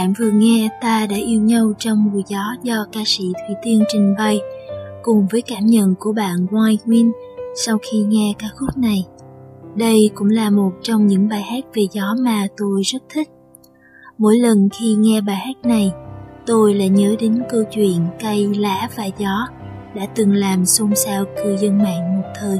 Bạn 0.00 0.12
vừa 0.18 0.30
nghe 0.30 0.68
Ta 0.80 1.06
đã 1.06 1.16
yêu 1.16 1.40
nhau 1.40 1.72
trong 1.78 2.10
mùa 2.12 2.20
gió 2.26 2.54
do 2.62 2.86
ca 2.92 3.00
sĩ 3.06 3.24
Thủy 3.24 3.56
Tiên 3.62 3.84
trình 3.88 4.14
bày 4.18 4.40
cùng 5.02 5.26
với 5.30 5.42
cảm 5.42 5.66
nhận 5.66 5.94
của 5.98 6.12
bạn 6.12 6.46
White 6.50 6.76
Win 6.86 7.10
sau 7.56 7.78
khi 7.82 7.98
nghe 8.02 8.34
ca 8.38 8.46
khúc 8.56 8.78
này. 8.78 9.04
Đây 9.74 10.10
cũng 10.14 10.28
là 10.28 10.50
một 10.50 10.72
trong 10.82 11.06
những 11.06 11.28
bài 11.28 11.42
hát 11.42 11.64
về 11.74 11.86
gió 11.92 12.14
mà 12.18 12.46
tôi 12.56 12.82
rất 12.82 13.02
thích. 13.08 13.28
Mỗi 14.18 14.38
lần 14.38 14.68
khi 14.72 14.94
nghe 14.94 15.20
bài 15.20 15.36
hát 15.36 15.68
này, 15.68 15.92
tôi 16.46 16.74
lại 16.74 16.88
nhớ 16.88 17.16
đến 17.20 17.42
câu 17.50 17.62
chuyện 17.70 18.06
cây, 18.20 18.48
lá 18.54 18.88
và 18.96 19.04
gió 19.18 19.48
đã 19.94 20.06
từng 20.14 20.32
làm 20.32 20.66
xôn 20.66 20.94
xao 20.94 21.24
cư 21.36 21.56
dân 21.56 21.78
mạng 21.78 22.16
một 22.16 22.28
thời. 22.40 22.58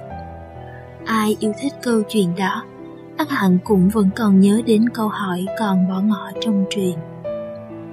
Ai 1.05 1.37
yêu 1.41 1.53
thích 1.61 1.73
câu 1.83 2.03
chuyện 2.09 2.35
đó, 2.39 2.63
ắt 3.17 3.31
hẳn 3.31 3.59
cũng 3.65 3.89
vẫn 3.89 4.11
còn 4.17 4.41
nhớ 4.41 4.61
đến 4.67 4.89
câu 4.95 5.09
hỏi 5.09 5.47
còn 5.59 5.89
bỏ 5.89 6.01
ngỏ 6.01 6.31
trong 6.41 6.65
truyền. 6.71 6.95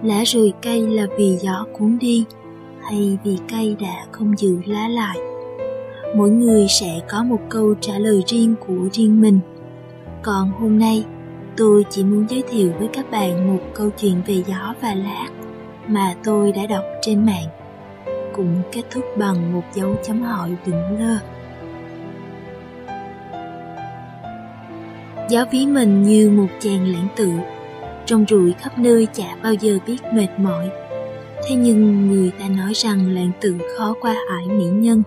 Lá 0.04 0.26
rùi 0.26 0.54
cây 0.62 0.88
là 0.88 1.08
vì 1.18 1.38
gió 1.38 1.66
cuốn 1.74 1.98
đi, 2.02 2.26
hay 2.82 3.18
vì 3.24 3.38
cây 3.52 3.76
đã 3.82 4.06
không 4.12 4.38
giữ 4.38 4.58
lá 4.66 4.88
lại? 4.88 5.18
Mỗi 6.16 6.30
người 6.30 6.68
sẽ 6.70 7.00
có 7.10 7.24
một 7.24 7.40
câu 7.50 7.76
trả 7.82 8.00
lời 8.00 8.24
riêng 8.28 8.56
của 8.68 8.90
riêng 8.94 9.22
mình. 9.22 9.40
Còn 10.24 10.52
hôm 10.52 10.80
nay, 10.80 11.04
tôi 11.58 11.86
chỉ 11.90 12.04
muốn 12.04 12.26
giới 12.30 12.44
thiệu 12.50 12.72
với 12.80 12.88
các 12.94 13.12
bạn 13.12 13.48
một 13.48 13.64
câu 13.74 13.90
chuyện 13.98 14.22
về 14.28 14.44
gió 14.48 14.74
và 14.82 14.96
lá 14.96 15.28
mà 15.88 16.16
tôi 16.24 16.52
đã 16.52 16.66
đọc 16.66 16.84
trên 17.02 17.26
mạng 17.26 17.48
cũng 18.38 18.62
kết 18.72 18.82
thúc 18.92 19.04
bằng 19.18 19.54
một 19.54 19.64
dấu 19.74 19.96
chấm 20.04 20.22
hỏi 20.22 20.56
đừng 20.66 21.00
lơ. 21.00 21.18
Gió 25.30 25.46
ví 25.52 25.66
mình 25.66 26.04
như 26.04 26.30
một 26.30 26.48
chàng 26.60 26.92
lãng 26.94 27.08
tử, 27.16 27.32
trong 28.08 28.26
ruổi 28.30 28.54
khắp 28.54 28.80
nơi 28.80 29.08
chả 29.14 29.36
bao 29.44 29.54
giờ 29.54 29.78
biết 29.88 29.98
mệt 30.14 30.28
mỏi. 30.38 30.70
Thế 31.48 31.56
nhưng 31.56 32.08
người 32.08 32.32
ta 32.40 32.46
nói 32.58 32.74
rằng 32.74 33.16
lãng 33.16 33.32
tử 33.42 33.56
khó 33.78 33.94
qua 34.02 34.16
ải 34.30 34.46
mỹ 34.48 34.66
nhân. 34.66 35.04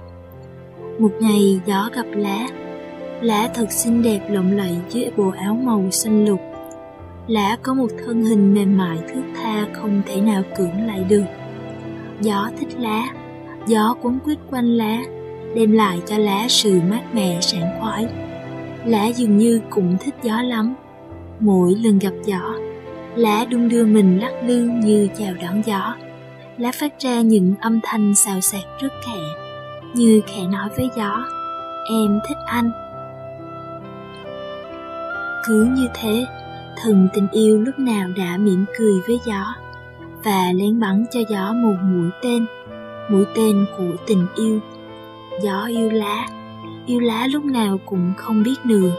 Một 0.98 1.12
ngày 1.20 1.60
gió 1.66 1.90
gặp 1.94 2.06
lá, 2.14 2.48
lá 3.22 3.48
thật 3.54 3.72
xinh 3.72 4.02
đẹp 4.02 4.20
lộng 4.30 4.56
lẫy 4.56 4.76
dưới 4.90 5.10
bộ 5.16 5.32
áo 5.36 5.54
màu 5.54 5.90
xanh 5.90 6.24
lục. 6.24 6.40
Lá 7.26 7.56
có 7.62 7.74
một 7.74 7.88
thân 8.04 8.22
hình 8.22 8.54
mềm 8.54 8.78
mại 8.78 8.98
thước 9.08 9.22
tha 9.36 9.66
không 9.72 10.02
thể 10.06 10.20
nào 10.20 10.42
cưỡng 10.58 10.86
lại 10.86 11.04
được. 11.08 11.24
Gió 12.20 12.50
thích 12.58 12.78
lá, 12.78 13.04
gió 13.66 13.94
cuốn 14.02 14.18
quýt 14.24 14.38
quanh 14.50 14.76
lá, 14.76 14.98
đem 15.54 15.72
lại 15.72 15.98
cho 16.06 16.18
lá 16.18 16.46
sự 16.48 16.80
mát 16.90 17.02
mẻ 17.14 17.40
sảng 17.40 17.80
khoái 17.80 18.06
lá 18.84 19.06
dường 19.06 19.38
như 19.38 19.60
cũng 19.70 19.96
thích 20.00 20.14
gió 20.22 20.42
lắm 20.42 20.74
mỗi 21.40 21.74
lần 21.74 21.98
gặp 21.98 22.12
gió 22.24 22.54
lá 23.20 23.44
đung 23.50 23.68
đưa 23.68 23.84
mình 23.84 24.18
lắc 24.18 24.32
lư 24.46 24.70
như 24.84 25.08
chào 25.18 25.34
đón 25.42 25.62
gió. 25.66 25.96
Lá 26.58 26.72
phát 26.80 27.00
ra 27.00 27.20
những 27.20 27.54
âm 27.60 27.80
thanh 27.82 28.14
xào 28.14 28.40
xạc 28.40 28.62
rất 28.80 28.92
khẽ 29.06 29.20
như 29.94 30.20
khẽ 30.26 30.42
nói 30.52 30.68
với 30.76 30.90
gió 30.96 31.24
em 31.90 32.20
thích 32.28 32.36
anh. 32.46 32.70
Cứ 35.46 35.68
như 35.76 35.88
thế 35.94 36.26
thần 36.82 37.08
tình 37.14 37.28
yêu 37.32 37.60
lúc 37.60 37.78
nào 37.78 38.08
đã 38.16 38.36
mỉm 38.36 38.64
cười 38.78 39.00
với 39.06 39.20
gió 39.26 39.54
và 40.24 40.52
lén 40.54 40.80
bắn 40.80 41.04
cho 41.10 41.20
gió 41.28 41.52
một 41.52 41.76
mũi 41.82 42.10
tên 42.22 42.46
mũi 43.10 43.24
tên 43.34 43.66
của 43.78 43.96
tình 44.06 44.26
yêu. 44.36 44.60
Gió 45.42 45.64
yêu 45.64 45.90
lá 45.90 46.26
yêu 46.86 47.00
lá 47.00 47.26
lúc 47.26 47.44
nào 47.44 47.78
cũng 47.86 48.12
không 48.16 48.42
biết 48.42 48.56
đường, 48.64 48.92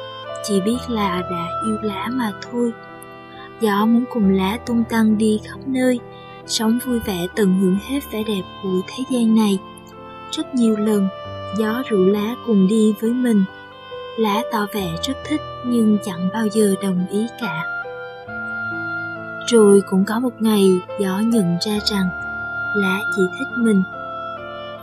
chỉ 0.43 0.61
biết 0.61 0.77
là 0.89 1.21
đã 1.31 1.47
yêu 1.65 1.77
lá 1.81 2.07
mà 2.11 2.31
thôi 2.41 2.71
gió 3.61 3.85
muốn 3.85 4.03
cùng 4.09 4.29
lá 4.29 4.57
tung 4.65 4.83
tăng 4.89 5.17
đi 5.17 5.39
khắp 5.43 5.59
nơi 5.65 5.99
sống 6.45 6.79
vui 6.85 6.99
vẻ 6.99 7.27
tận 7.35 7.59
hưởng 7.59 7.77
hết 7.89 7.99
vẻ 8.11 8.23
đẹp 8.27 8.41
của 8.63 8.81
thế 8.87 9.03
gian 9.09 9.35
này. 9.35 9.57
Rất 10.31 10.55
nhiều 10.55 10.77
lần, 10.77 11.07
gió 11.57 11.83
rủ 11.89 11.97
lá 11.97 12.35
cùng 12.47 12.67
đi 12.67 12.93
với 13.01 13.11
mình. 13.13 13.43
Lá 14.17 14.41
tỏ 14.51 14.67
vẻ 14.73 14.87
rất 15.03 15.17
thích 15.25 15.41
nhưng 15.65 15.97
chẳng 16.05 16.29
bao 16.33 16.47
giờ 16.47 16.75
đồng 16.83 17.07
ý 17.11 17.27
cả. 17.41 17.63
Rồi 19.47 19.81
cũng 19.89 20.05
có 20.07 20.19
một 20.19 20.33
ngày, 20.39 20.79
gió 20.99 21.19
nhận 21.19 21.57
ra 21.61 21.79
rằng 21.85 22.09
lá 22.75 22.99
chỉ 23.15 23.21
thích 23.39 23.63
mình. 23.63 23.83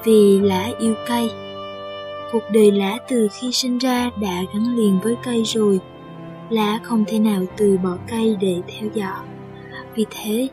Vì 0.05 0.41
lá 0.41 0.69
yêu 0.79 0.95
cây. 1.09 1.31
Cuộc 2.33 2.43
đời 2.53 2.73
lá 2.73 2.99
từ 3.09 3.29
khi 3.33 3.53
sinh 3.53 3.79
ra 3.79 4.11
đã 4.21 4.43
gắn 4.55 4.77
liền 4.77 5.01
với 5.01 5.17
cây 5.25 5.43
rồi. 5.45 5.81
Lá 6.51 6.79
không 6.83 7.05
thể 7.07 7.19
nào 7.19 7.43
từ 7.57 7.79
bỏ 7.79 7.97
cây 8.09 8.37
để 8.41 8.63
theo 8.67 8.91
gió. 8.95 9.23
Vì 9.95 10.07
thế, 10.11 10.49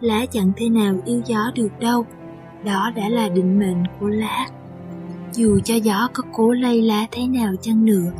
lá 0.00 0.26
chẳng 0.26 0.52
thể 0.56 0.68
nào 0.68 0.94
yêu 1.04 1.22
gió 1.26 1.50
được 1.54 1.80
đâu. 1.80 2.06
Đó 2.64 2.90
đã 2.96 3.08
là 3.08 3.28
định 3.28 3.58
mệnh 3.58 3.84
của 4.00 4.08
lá. 4.08 4.46
Dù 5.32 5.58
cho 5.64 5.74
gió 5.74 6.08
có 6.14 6.22
cố 6.32 6.52
lay 6.52 6.82
lá 6.82 7.06
thế 7.10 7.26
nào 7.26 7.54
chăng 7.60 7.84
nữa, 7.84 8.12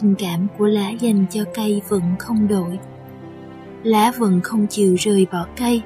tình 0.00 0.14
cảm 0.18 0.46
của 0.58 0.66
lá 0.66 0.90
dành 0.90 1.24
cho 1.30 1.44
cây 1.54 1.82
vẫn 1.88 2.02
không 2.18 2.48
đổi. 2.48 2.78
Lá 3.82 4.12
vẫn 4.18 4.40
không 4.40 4.66
chịu 4.66 4.96
rời 4.98 5.26
bỏ 5.32 5.46
cây, 5.56 5.82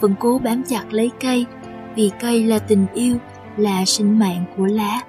vẫn 0.00 0.14
cố 0.20 0.40
bám 0.44 0.62
chặt 0.68 0.84
lấy 0.90 1.10
cây, 1.20 1.46
vì 1.94 2.10
cây 2.20 2.44
là 2.44 2.58
tình 2.58 2.86
yêu, 2.94 3.16
là 3.56 3.84
sinh 3.84 4.18
mạng 4.18 4.44
của 4.56 4.66
lá. 4.66 5.00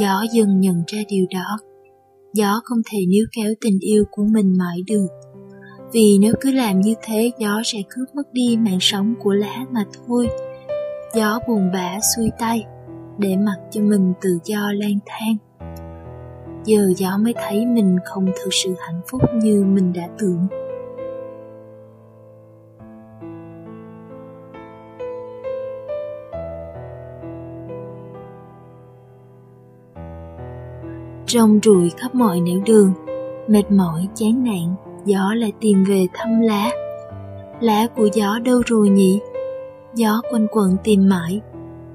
Gió 0.00 0.24
dần 0.32 0.60
nhận 0.60 0.84
ra 0.86 0.98
điều 1.08 1.26
đó. 1.30 1.58
Gió 2.32 2.60
không 2.64 2.78
thể 2.92 2.98
níu 3.08 3.26
kéo 3.32 3.54
tình 3.60 3.78
yêu 3.80 4.04
của 4.10 4.24
mình 4.24 4.58
mãi 4.58 4.82
được. 4.86 5.06
Vì 5.92 6.18
nếu 6.20 6.34
cứ 6.40 6.52
làm 6.52 6.80
như 6.80 6.94
thế, 7.02 7.30
gió 7.38 7.60
sẽ 7.64 7.78
cướp 7.88 8.14
mất 8.14 8.32
đi 8.32 8.56
mạng 8.56 8.78
sống 8.80 9.14
của 9.22 9.32
lá 9.32 9.66
mà 9.70 9.84
thôi. 9.94 10.28
Gió 11.14 11.40
buồn 11.48 11.70
bã 11.72 11.98
xuôi 12.16 12.30
tay, 12.38 12.64
để 13.18 13.36
mặc 13.36 13.56
cho 13.70 13.80
mình 13.80 14.12
tự 14.20 14.38
do 14.44 14.72
lang 14.72 14.98
thang. 15.06 15.36
Giờ 16.64 16.92
gió 16.96 17.18
mới 17.18 17.34
thấy 17.36 17.66
mình 17.66 17.96
không 18.04 18.26
thực 18.26 18.50
sự 18.64 18.74
hạnh 18.78 19.00
phúc 19.10 19.22
như 19.42 19.64
mình 19.64 19.92
đã 19.92 20.08
tưởng. 20.18 20.46
Rong 31.32 31.60
ruổi 31.62 31.90
khắp 31.96 32.14
mọi 32.14 32.40
nẻo 32.40 32.60
đường, 32.66 32.92
mệt 33.48 33.70
mỏi 33.70 34.08
chán 34.14 34.44
nản, 34.44 34.74
gió 35.04 35.34
lại 35.34 35.52
tìm 35.60 35.84
về 35.84 36.06
thăm 36.14 36.40
lá. 36.40 36.70
Lá 37.60 37.86
của 37.96 38.08
gió 38.12 38.38
đâu 38.44 38.62
rồi 38.66 38.88
nhỉ? 38.88 39.20
Gió 39.94 40.22
quanh 40.30 40.46
quẩn 40.50 40.76
tìm 40.84 41.08
mãi, 41.08 41.40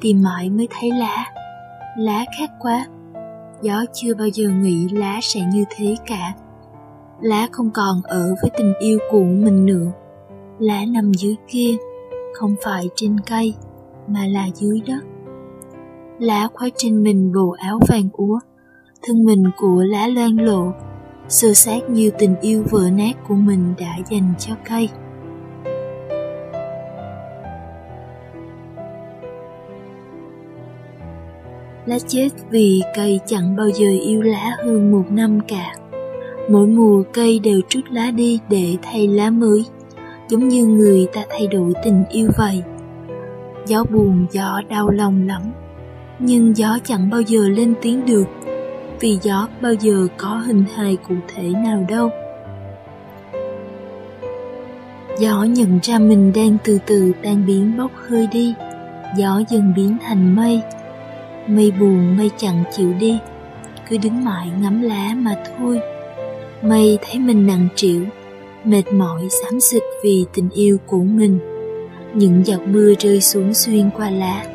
tìm 0.01 0.21
mãi 0.23 0.49
mới 0.49 0.67
thấy 0.79 0.91
lá. 0.91 1.25
Lá 1.97 2.25
khác 2.39 2.49
quá, 2.59 2.85
gió 3.61 3.85
chưa 3.93 4.13
bao 4.13 4.27
giờ 4.27 4.49
nghĩ 4.49 4.87
lá 4.91 5.19
sẽ 5.21 5.41
như 5.53 5.65
thế 5.75 5.95
cả. 6.05 6.33
Lá 7.21 7.47
không 7.51 7.69
còn 7.73 8.01
ở 8.03 8.35
với 8.41 8.51
tình 8.57 8.73
yêu 8.79 8.99
của 9.11 9.23
mình 9.23 9.65
nữa. 9.65 9.91
Lá 10.59 10.85
nằm 10.87 11.13
dưới 11.13 11.35
kia, 11.47 11.75
không 12.33 12.55
phải 12.63 12.89
trên 12.95 13.19
cây, 13.19 13.53
mà 14.07 14.27
là 14.27 14.47
dưới 14.53 14.81
đất. 14.87 15.03
Lá 16.19 16.47
khoác 16.53 16.73
trên 16.77 17.03
mình 17.03 17.31
bộ 17.33 17.55
áo 17.59 17.79
vàng 17.89 18.09
úa, 18.13 18.39
thân 19.07 19.25
mình 19.25 19.43
của 19.57 19.83
lá 19.83 20.07
loan 20.07 20.35
lộ, 20.35 20.71
sơ 21.29 21.53
sát 21.53 21.89
như 21.89 22.11
tình 22.19 22.35
yêu 22.41 22.63
vỡ 22.71 22.89
nát 22.97 23.13
của 23.27 23.35
mình 23.35 23.73
đã 23.79 23.97
dành 24.09 24.33
cho 24.39 24.53
cây. 24.69 24.89
Lá 31.85 31.99
chết 32.07 32.29
vì 32.49 32.81
cây 32.95 33.19
chẳng 33.25 33.55
bao 33.55 33.69
giờ 33.69 33.87
yêu 34.01 34.21
lá 34.21 34.55
hơn 34.65 34.91
một 34.91 35.03
năm 35.09 35.39
cả. 35.47 35.75
Mỗi 36.49 36.67
mùa 36.67 37.03
cây 37.13 37.39
đều 37.39 37.61
trút 37.69 37.83
lá 37.91 38.11
đi 38.11 38.39
để 38.49 38.75
thay 38.81 39.07
lá 39.07 39.29
mới, 39.29 39.65
giống 40.29 40.47
như 40.47 40.65
người 40.65 41.07
ta 41.13 41.21
thay 41.29 41.47
đổi 41.47 41.73
tình 41.83 42.03
yêu 42.09 42.29
vậy. 42.37 42.63
Gió 43.67 43.83
buồn, 43.83 44.25
gió 44.31 44.61
đau 44.69 44.89
lòng 44.89 45.27
lắm, 45.27 45.41
nhưng 46.19 46.57
gió 46.57 46.77
chẳng 46.83 47.09
bao 47.09 47.21
giờ 47.21 47.49
lên 47.49 47.73
tiếng 47.81 48.05
được, 48.05 48.25
vì 48.99 49.17
gió 49.21 49.47
bao 49.61 49.73
giờ 49.73 50.07
có 50.17 50.43
hình 50.47 50.63
hài 50.75 50.97
cụ 51.07 51.15
thể 51.35 51.43
nào 51.43 51.85
đâu. 51.89 52.09
Gió 55.19 55.43
nhận 55.43 55.79
ra 55.83 55.99
mình 55.99 56.31
đang 56.35 56.57
từ 56.63 56.79
từ 56.85 57.11
tan 57.23 57.45
biến 57.45 57.77
bốc 57.77 57.91
hơi 58.07 58.27
đi, 58.31 58.53
gió 59.17 59.41
dần 59.49 59.73
biến 59.75 59.97
thành 60.01 60.35
mây, 60.35 60.61
Mây 61.47 61.71
buồn 61.71 62.17
mây 62.17 62.31
chẳng 62.37 62.63
chịu 62.71 62.93
đi. 62.99 63.17
Cứ 63.89 63.97
đứng 63.97 64.23
mãi 64.23 64.47
ngắm 64.61 64.81
lá 64.81 65.11
mà 65.17 65.35
thôi. 65.57 65.79
Mây 66.61 66.97
thấy 67.01 67.19
mình 67.19 67.47
nặng 67.47 67.67
trĩu 67.75 68.01
Mệt 68.63 68.83
mỏi 68.93 69.27
xám 69.29 69.59
xịt 69.59 69.83
vì 70.03 70.25
tình 70.33 70.49
yêu 70.49 70.77
của 70.85 71.03
mình. 71.03 71.39
Những 72.13 72.45
giọt 72.45 72.61
mưa 72.67 72.93
rơi 72.99 73.21
xuống 73.21 73.53
xuyên 73.53 73.89
qua 73.97 74.09
lá 74.09 74.45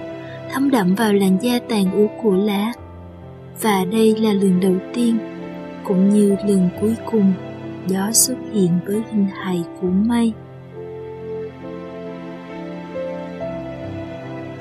Thấm 0.52 0.70
đậm 0.70 0.94
vào 0.94 1.12
làn 1.12 1.38
da 1.42 1.58
tàn 1.68 1.92
úa 1.92 2.06
của 2.22 2.36
lá. 2.36 2.72
Và 3.62 3.84
đây 3.92 4.16
là 4.18 4.32
lần 4.32 4.60
đầu 4.60 4.76
tiên 4.94 5.18
Cũng 5.84 6.08
như 6.08 6.36
lần 6.46 6.68
cuối 6.80 6.94
cùng 7.10 7.32
Gió 7.86 8.12
xuất 8.12 8.36
hiện 8.52 8.70
với 8.86 9.02
hình 9.10 9.26
hài 9.26 9.64
của 9.80 9.88
mây 9.88 10.32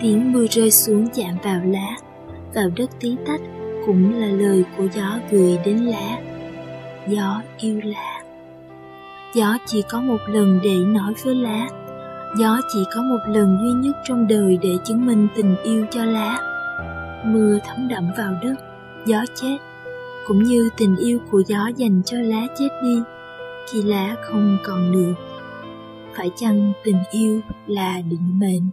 tiếng 0.01 0.31
mưa 0.31 0.45
rơi 0.49 0.71
xuống 0.71 1.07
chạm 1.13 1.37
vào 1.43 1.61
lá 1.65 1.95
vào 2.53 2.69
đất 2.75 2.89
tí 2.99 3.15
tách 3.27 3.41
cũng 3.85 4.19
là 4.19 4.27
lời 4.27 4.63
của 4.77 4.87
gió 4.93 5.19
gửi 5.31 5.57
đến 5.65 5.77
lá. 5.77 6.19
Gió 7.07 7.41
yêu 7.57 7.79
lá. 7.83 8.21
Gió 9.35 9.57
chỉ 9.65 9.83
có 9.89 10.01
một 10.01 10.17
lần 10.27 10.59
để 10.63 10.75
nói 10.75 11.13
với 11.23 11.35
lá. 11.35 11.67
Gió 12.39 12.59
chỉ 12.73 12.79
có 12.95 13.01
một 13.01 13.19
lần 13.27 13.57
duy 13.61 13.71
nhất 13.71 13.95
trong 14.07 14.27
đời 14.27 14.57
để 14.61 14.69
chứng 14.85 15.05
minh 15.05 15.27
tình 15.35 15.55
yêu 15.63 15.85
cho 15.91 16.05
lá. 16.05 16.37
Mưa 17.25 17.59
thấm 17.65 17.87
đậm 17.87 18.11
vào 18.17 18.33
đất, 18.43 18.55
gió 19.05 19.25
chết, 19.35 19.57
cũng 20.27 20.43
như 20.43 20.69
tình 20.77 20.95
yêu 20.95 21.19
của 21.31 21.43
gió 21.47 21.69
dành 21.75 22.01
cho 22.05 22.17
lá 22.17 22.47
chết 22.59 22.69
đi 22.83 23.01
khi 23.71 23.83
lá 23.83 24.15
không 24.21 24.57
còn 24.63 24.91
nữa. 24.91 25.13
Phải 26.17 26.31
chăng 26.35 26.73
tình 26.83 26.97
yêu 27.11 27.41
là 27.67 28.01
định 28.01 28.39
mệnh? 28.39 28.69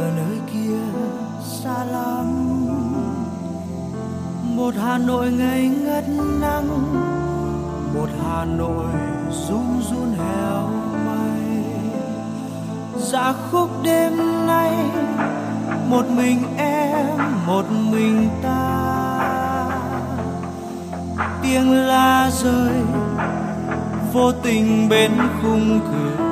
Ở 0.00 0.10
nơi 0.16 0.38
kia 0.52 0.80
xa 1.42 1.84
lắm. 1.84 2.26
Một 4.56 4.74
hà 4.82 4.98
nội 4.98 5.32
ngây 5.32 5.68
ngất 5.68 6.04
nắng, 6.40 6.68
một 7.94 8.08
hà 8.22 8.44
nội 8.44 8.86
run 9.48 9.82
run 9.90 10.14
heo 10.18 10.68
mây. 11.06 11.64
Dạ 12.96 13.34
khúc 13.50 13.70
đêm 13.82 14.12
nay, 14.46 14.72
một 15.88 16.04
mình 16.16 16.42
em, 16.56 17.06
một 17.46 17.64
mình 17.90 18.28
ta. 18.42 18.86
Tiếng 21.42 21.72
la 21.72 22.30
rơi, 22.30 22.72
vô 24.12 24.32
tình 24.32 24.88
bên 24.88 25.12
khung 25.42 25.80
cửa. 25.80 26.29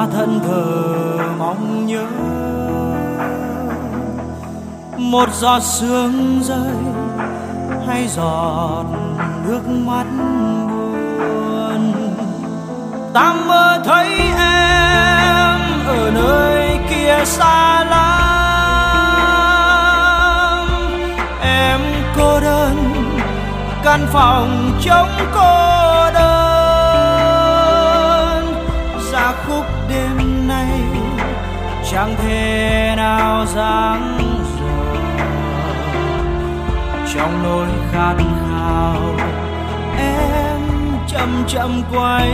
Ta 0.00 0.06
thẫn 0.12 0.40
thờ 0.46 1.18
mong 1.38 1.86
nhớ. 1.86 2.06
Một 4.96 5.28
giọt 5.32 5.60
sương 5.62 6.40
rơi 6.42 6.74
hay 7.86 8.08
giọt 8.08 8.84
nước 9.46 9.68
mắt 9.68 10.04
buồn. 10.68 11.92
Ta 13.14 13.34
mơ 13.46 13.82
thấy 13.84 14.08
em 14.38 15.60
ở 15.86 16.10
nơi 16.14 16.78
kia 16.90 17.24
xa 17.24 17.84
lắm. 17.84 18.20
Em 21.42 21.80
cô 22.16 22.40
đơn, 22.40 22.76
căn 23.84 24.06
phòng 24.12 24.72
trống 24.80 25.08
cô 25.34 25.79
chẳng 31.92 32.14
thể 32.18 32.94
nào 32.96 33.46
dáng 33.46 34.18
dở 34.60 34.96
trong 37.14 37.42
nỗi 37.42 37.66
khát 37.92 38.14
khao 38.18 39.16
em 39.98 40.60
chậm 41.08 41.44
chậm 41.48 41.82
quay 41.92 42.28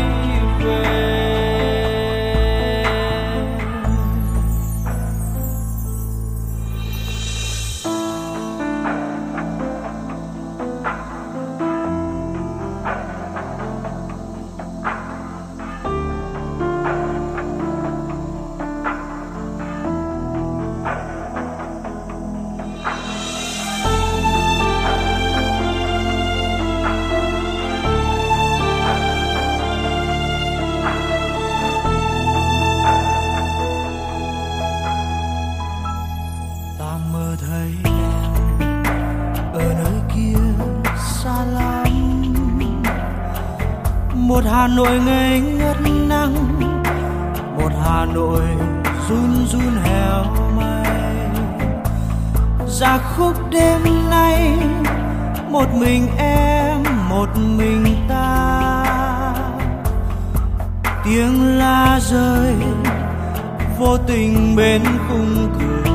vô 64.16 64.22
tình 64.22 64.56
bên 64.56 64.82
khung 65.08 65.48
cửa. 65.58 65.90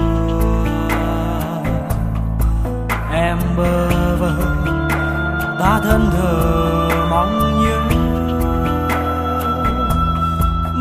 Em 3.13 3.37
bơ 3.57 4.15
vơ, 4.15 4.33
ta 5.59 5.79
thân 5.83 6.11
thờ 6.11 6.89
mong 7.09 7.61
nhớ 7.61 7.79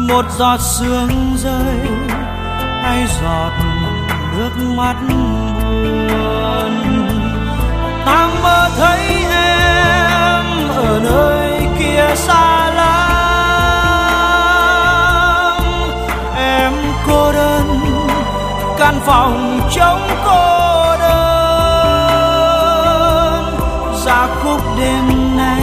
một 0.08 0.24
giọt 0.38 0.60
sương 0.60 1.36
rơi, 1.36 1.88
hay 2.82 3.06
giọt 3.22 3.52
nước 4.36 4.50
mắt 4.76 4.96
buồn. 5.08 6.72
Ta 8.06 8.28
mơ 8.42 8.70
thấy 8.76 9.24
em 9.32 10.44
ở 10.76 11.00
nơi 11.02 11.68
kia 11.78 12.14
xa 12.14 12.70
lắm. 12.74 12.99
Phòng 19.10 19.60
trống 19.70 20.08
cô 20.24 20.96
đơn. 20.98 22.24
Ra 24.06 24.26
khúc 24.42 24.60
đêm 24.78 25.36
nay, 25.36 25.62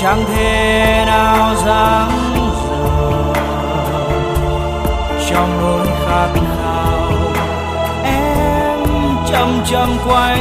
chẳng 0.00 0.24
thể 0.34 1.04
nào 1.06 1.54
dám 1.66 2.10
dở 2.68 3.32
trong 5.30 5.50
nỗi 5.60 5.86
khát 5.86 6.28
khao, 6.34 7.10
em 8.04 8.78
chậm 9.30 9.60
chậm 9.66 9.88
quay 10.08 10.40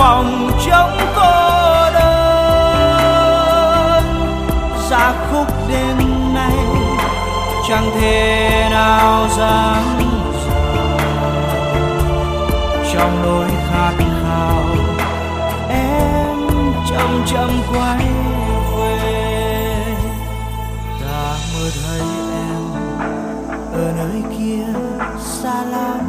phòng 0.00 0.50
trống 0.66 0.96
cô 1.16 1.32
đơn. 1.94 2.04
Ra 4.90 5.12
khúc 5.30 5.46
đêm 5.68 5.98
nay, 6.34 6.56
chẳng 7.68 7.90
thể 8.00 8.68
nào 8.70 9.28
dám 9.38 9.84
trong 12.92 13.22
nỗi 13.22 13.48
khát 13.70 13.92
khao, 14.22 14.64
em 15.68 16.36
chậm 16.90 17.24
chậm 17.26 17.50
quay 17.72 18.06
về. 18.76 19.84
Ta 21.00 21.36
mơ 21.54 21.70
thấy 21.84 22.06
em 22.32 22.62
ở 23.72 23.92
nơi 23.96 24.22
kia 24.38 24.66
xa 25.20 25.62
lắm. 25.70 26.00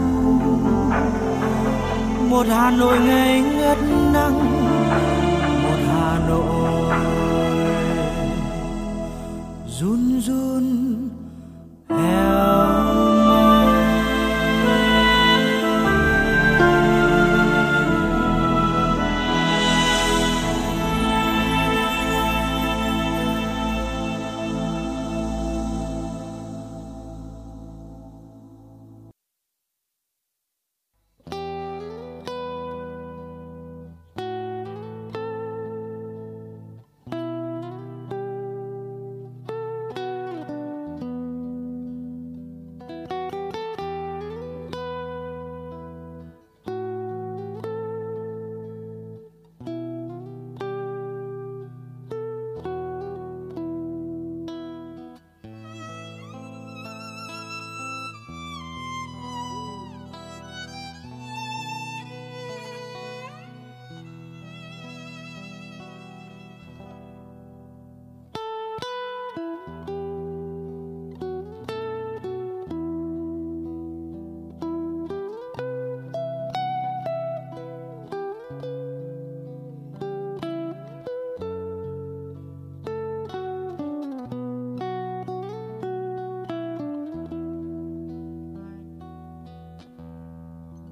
Một 2.30 2.46
hà 2.50 2.72
nội 2.72 3.00
ngây 3.00 3.42
ngất 3.42 3.78
nắng 4.14 4.39
một 5.64 5.80
hà 5.88 6.20
nội. 6.28 6.95
Run 9.68 10.22
run 10.22 10.66
heo 11.89 12.70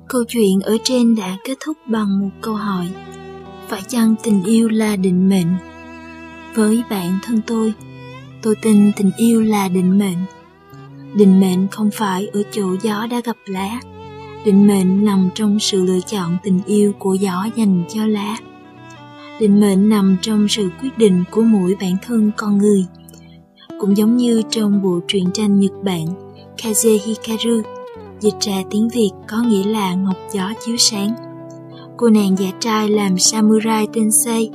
Câu 0.10 0.24
chuyện 0.28 0.60
ở 0.64 0.78
trên 0.84 1.16
đã 1.16 1.38
kết 1.44 1.58
thúc 1.66 1.78
bằng 1.86 2.20
một 2.20 2.30
câu 2.42 2.56
hỏi. 2.56 2.88
Phải 3.68 3.82
chăng 3.88 4.16
tình 4.24 4.44
yêu 4.44 4.70
là 4.70 4.96
định 4.96 5.30
mệnh? 5.30 5.48
Với 6.56 6.84
bạn 6.90 7.20
thân 7.24 7.42
tôi, 7.48 7.74
tôi 8.42 8.56
tin 8.62 8.92
tình 8.98 9.12
yêu 9.18 9.42
là 9.42 9.68
định 9.68 9.98
mệnh. 9.98 10.18
Định 11.14 11.40
mệnh 11.40 11.68
không 11.68 11.90
phải 11.94 12.28
ở 12.28 12.44
chỗ 12.52 12.76
gió 12.82 13.08
đã 13.12 13.22
gặp 13.24 13.36
lá. 13.46 13.82
Định 14.46 14.68
mệnh 14.68 15.06
nằm 15.06 15.30
trong 15.36 15.60
sự 15.60 15.86
lựa 15.86 16.00
chọn 16.00 16.38
tình 16.44 16.60
yêu 16.66 16.94
của 17.00 17.14
gió 17.14 17.48
dành 17.56 17.84
cho 17.90 18.06
lá. 18.06 18.38
Định 19.40 19.60
mệnh 19.60 19.90
nằm 19.90 20.18
trong 20.22 20.48
sự 20.48 20.70
quyết 20.82 20.98
định 20.98 21.24
của 21.32 21.42
mỗi 21.42 21.76
bản 21.82 21.98
thân 22.06 22.32
con 22.38 22.58
người. 22.58 22.86
Cũng 23.80 23.98
giống 23.98 24.18
như 24.18 24.42
trong 24.50 24.82
bộ 24.82 25.00
truyện 25.08 25.26
tranh 25.34 25.60
Nhật 25.60 25.74
Bản 25.84 26.06
Kaze 26.58 26.98
Hikaru 27.04 27.62
dịch 28.20 28.40
ra 28.40 28.64
tiếng 28.70 28.90
Việt 28.90 29.12
có 29.28 29.38
nghĩa 29.42 29.64
là 29.64 29.94
ngọc 29.94 30.18
gió 30.32 30.54
chiếu 30.66 30.76
sáng. 30.78 31.16
Cô 31.98 32.10
nàng 32.10 32.36
giả 32.40 32.52
trai 32.60 32.90
làm 32.90 33.18
samurai 33.18 33.88
tên 33.94 34.12
Sei 34.12 34.50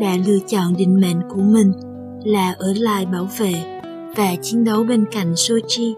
đã 0.00 0.16
lựa 0.26 0.38
chọn 0.48 0.76
định 0.76 1.00
mệnh 1.00 1.20
của 1.30 1.40
mình 1.40 1.72
là 2.24 2.54
ở 2.58 2.72
lại 2.76 3.06
bảo 3.06 3.28
vệ 3.38 3.80
và 4.16 4.34
chiến 4.42 4.64
đấu 4.64 4.84
bên 4.84 5.04
cạnh 5.12 5.36
Sochi, 5.36 5.94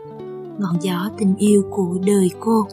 ngọn 0.58 0.76
gió 0.80 1.10
tình 1.18 1.36
yêu 1.36 1.62
của 1.70 1.98
đời 2.06 2.30
cô. 2.40 2.66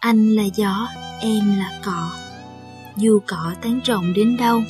Anh 0.00 0.28
là 0.28 0.44
gió, 0.54 0.88
em 1.20 1.56
là 1.58 1.80
cỏ. 1.84 2.10
Dù 2.96 3.18
cỏ 3.26 3.52
tán 3.62 3.80
rộng 3.84 4.12
đến 4.14 4.36
đâu, 4.36 4.60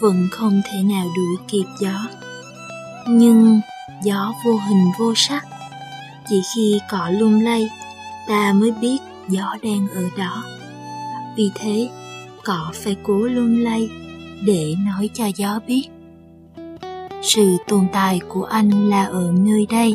vẫn 0.00 0.28
không 0.32 0.60
thể 0.64 0.82
nào 0.82 1.06
đuổi 1.16 1.36
kịp 1.48 1.66
gió. 1.80 2.08
Nhưng 3.08 3.60
gió 4.02 4.32
vô 4.44 4.52
hình 4.68 4.90
vô 4.98 5.12
sắc. 5.16 5.46
Chỉ 6.28 6.42
khi 6.54 6.80
cỏ 6.90 7.10
lung 7.18 7.40
lay, 7.40 7.68
ta 8.28 8.52
mới 8.52 8.70
biết 8.70 8.98
gió 9.28 9.56
đang 9.62 9.88
ở 9.94 10.02
đó. 10.18 10.44
Vì 11.36 11.50
thế, 11.54 11.88
cỏ 12.44 12.72
phải 12.74 12.96
cố 13.02 13.18
lung 13.18 13.64
lay 13.64 13.88
để 14.46 14.74
nói 14.86 15.10
cho 15.14 15.24
gió 15.36 15.60
biết. 15.66 15.88
Sự 17.22 17.56
tồn 17.68 17.86
tại 17.92 18.20
của 18.28 18.44
anh 18.44 18.88
là 18.90 19.04
ở 19.04 19.32
nơi 19.38 19.66
đây. 19.70 19.94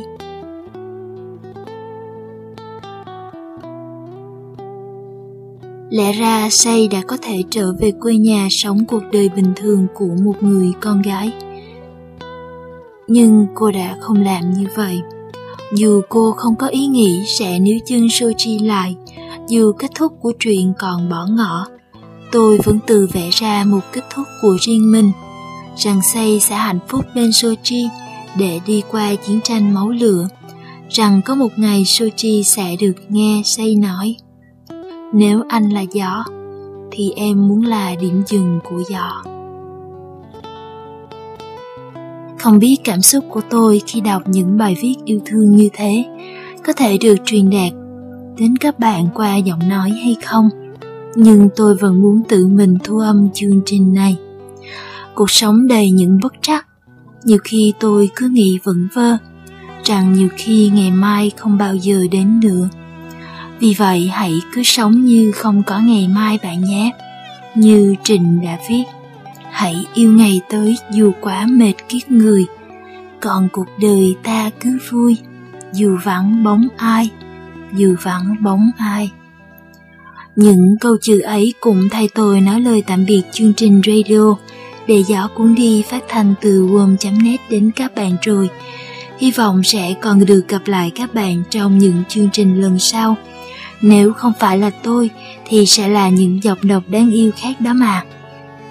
Lẽ 5.90 6.14
ra 6.14 6.50
say 6.50 6.88
đã 6.88 7.02
có 7.08 7.18
thể 7.22 7.44
trở 7.50 7.74
về 7.74 7.92
quê 7.92 8.16
nhà 8.16 8.48
sống 8.52 8.86
cuộc 8.86 9.04
đời 9.12 9.30
bình 9.36 9.54
thường 9.56 9.88
của 9.96 10.16
một 10.24 10.44
người 10.44 10.74
con 10.82 11.02
gái 11.02 11.32
nhưng 13.12 13.48
cô 13.56 13.72
đã 13.72 13.98
không 14.00 14.22
làm 14.22 14.54
như 14.54 14.66
vậy. 14.76 15.02
Dù 15.74 16.02
cô 16.10 16.32
không 16.32 16.56
có 16.56 16.68
ý 16.68 16.88
nghĩ 16.88 17.24
sẽ 17.26 17.60
níu 17.60 17.80
chân 17.86 18.08
Sochi 18.10 18.60
lại, 18.60 18.96
dù 19.48 19.72
kết 19.80 19.92
thúc 19.96 20.14
của 20.22 20.32
chuyện 20.40 20.74
còn 20.80 21.10
bỏ 21.10 21.26
ngỏ, 21.30 21.66
tôi 22.32 22.58
vẫn 22.64 22.80
tự 22.88 23.08
vẽ 23.14 23.30
ra 23.32 23.64
một 23.68 23.80
kết 23.94 24.02
thúc 24.14 24.28
của 24.42 24.58
riêng 24.60 24.92
mình. 24.92 25.12
rằng 25.78 26.00
Say 26.14 26.40
sẽ 26.40 26.56
hạnh 26.56 26.80
phúc 26.88 27.06
bên 27.16 27.32
Sochi 27.32 27.88
để 28.38 28.60
đi 28.66 28.84
qua 28.92 29.16
chiến 29.16 29.40
tranh 29.44 29.74
máu 29.74 29.90
lửa, 29.90 30.28
rằng 30.90 31.22
có 31.26 31.36
một 31.36 31.52
ngày 31.58 31.84
Sochi 31.86 32.44
sẽ 32.44 32.76
được 32.80 32.96
nghe 33.10 33.42
Say 33.46 33.76
nói. 33.76 34.16
Nếu 35.14 35.44
anh 35.50 35.70
là 35.70 35.82
gió, 35.82 36.24
thì 36.92 37.12
em 37.16 37.48
muốn 37.48 37.66
là 37.66 37.96
điểm 38.02 38.24
dừng 38.28 38.60
của 38.70 38.84
gió. 38.90 39.24
Không 42.42 42.60
biết 42.60 42.76
cảm 42.84 43.02
xúc 43.02 43.26
của 43.30 43.42
tôi 43.50 43.82
khi 43.88 44.02
đọc 44.02 44.24
những 44.26 44.58
bài 44.58 44.78
viết 44.82 44.96
yêu 45.06 45.20
thương 45.26 45.56
như 45.56 45.70
thế 45.74 46.06
có 46.66 46.74
thể 46.74 46.98
được 46.98 47.16
truyền 47.26 47.50
đạt 47.50 47.74
đến 48.38 48.58
các 48.58 48.80
bạn 48.80 49.08
qua 49.14 49.36
giọng 49.36 49.70
nói 49.70 49.90
hay 49.90 50.16
không, 50.26 50.50
nhưng 51.16 51.50
tôi 51.56 51.76
vẫn 51.76 52.02
muốn 52.02 52.22
tự 52.30 52.48
mình 52.48 52.78
thu 52.84 52.98
âm 53.00 53.30
chương 53.34 53.62
trình 53.66 53.94
này. 53.94 54.18
Cuộc 55.16 55.32
sống 55.32 55.68
đầy 55.68 55.92
những 55.92 56.20
bất 56.24 56.34
trắc, 56.42 56.68
nhiều 57.24 57.38
khi 57.44 57.74
tôi 57.80 58.10
cứ 58.16 58.28
nghĩ 58.28 58.60
vẩn 58.64 58.88
vơ, 58.94 59.18
rằng 59.84 60.14
nhiều 60.14 60.30
khi 60.38 60.72
ngày 60.74 60.92
mai 60.92 61.32
không 61.38 61.58
bao 61.58 61.76
giờ 61.76 62.08
đến 62.12 62.40
nữa. 62.40 62.70
Vì 63.60 63.74
vậy 63.78 64.10
hãy 64.14 64.42
cứ 64.54 64.64
sống 64.64 65.06
như 65.06 65.32
không 65.32 65.64
có 65.64 65.80
ngày 65.80 66.08
mai 66.08 66.40
bạn 66.44 66.64
nhé, 66.64 66.92
như 67.56 67.96
Trình 68.04 68.42
đã 68.42 68.58
viết. 68.70 68.84
Hãy 69.62 69.86
yêu 69.94 70.12
ngày 70.12 70.42
tới 70.50 70.78
dù 70.92 71.12
quá 71.22 71.46
mệt 71.50 71.74
kiết 71.90 72.12
người, 72.12 72.46
còn 73.20 73.50
cuộc 73.52 73.68
đời 73.82 74.16
ta 74.24 74.50
cứ 74.60 74.78
vui, 74.92 75.18
dù 75.74 75.98
vắng 76.04 76.44
bóng 76.44 76.68
ai, 76.78 77.10
dù 77.74 77.96
vắng 78.02 78.36
bóng 78.40 78.72
ai. 78.78 79.12
Những 80.36 80.76
câu 80.82 80.98
chữ 81.02 81.20
ấy 81.20 81.54
cũng 81.60 81.90
thay 81.92 82.10
tôi 82.14 82.42
nói 82.42 82.62
lời 82.62 82.84
tạm 82.88 83.06
biệt 83.06 83.22
chương 83.32 83.54
trình 83.54 83.82
radio 83.86 84.36
để 84.88 85.04
gió 85.08 85.30
cuốn 85.36 85.56
đi 85.56 85.84
phát 85.90 86.04
thanh 86.08 86.34
từ 86.42 86.66
warm.net 86.68 87.38
đến 87.50 87.72
các 87.76 87.96
bạn 87.96 88.16
rồi. 88.22 88.50
Hy 89.18 89.32
vọng 89.32 89.64
sẽ 89.64 89.94
còn 90.02 90.26
được 90.26 90.48
gặp 90.48 90.62
lại 90.66 90.92
các 90.96 91.14
bạn 91.14 91.44
trong 91.50 91.78
những 91.78 92.04
chương 92.10 92.30
trình 92.34 92.62
lần 92.62 92.80
sau. 92.80 93.16
Nếu 93.82 94.14
không 94.14 94.34
phải 94.40 94.58
là 94.58 94.70
tôi 94.84 95.10
thì 95.46 95.66
sẽ 95.66 95.88
là 95.88 96.10
những 96.10 96.44
giọng 96.44 96.60
đọc 96.62 96.84
đáng 96.88 97.12
yêu 97.12 97.32
khác 97.38 97.62
đó 97.62 97.74
mà. 97.74 98.04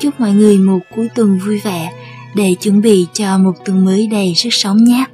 Chúc 0.00 0.20
mọi 0.20 0.32
người 0.32 0.58
một 0.58 0.78
cuối 0.96 1.08
tuần 1.14 1.38
vui 1.38 1.60
vẻ, 1.64 1.92
để 2.34 2.54
chuẩn 2.60 2.80
bị 2.80 3.06
cho 3.12 3.38
một 3.38 3.52
tuần 3.64 3.84
mới 3.84 4.06
đầy 4.06 4.34
sức 4.36 4.48
sống 4.52 4.84
nhé. 4.84 5.04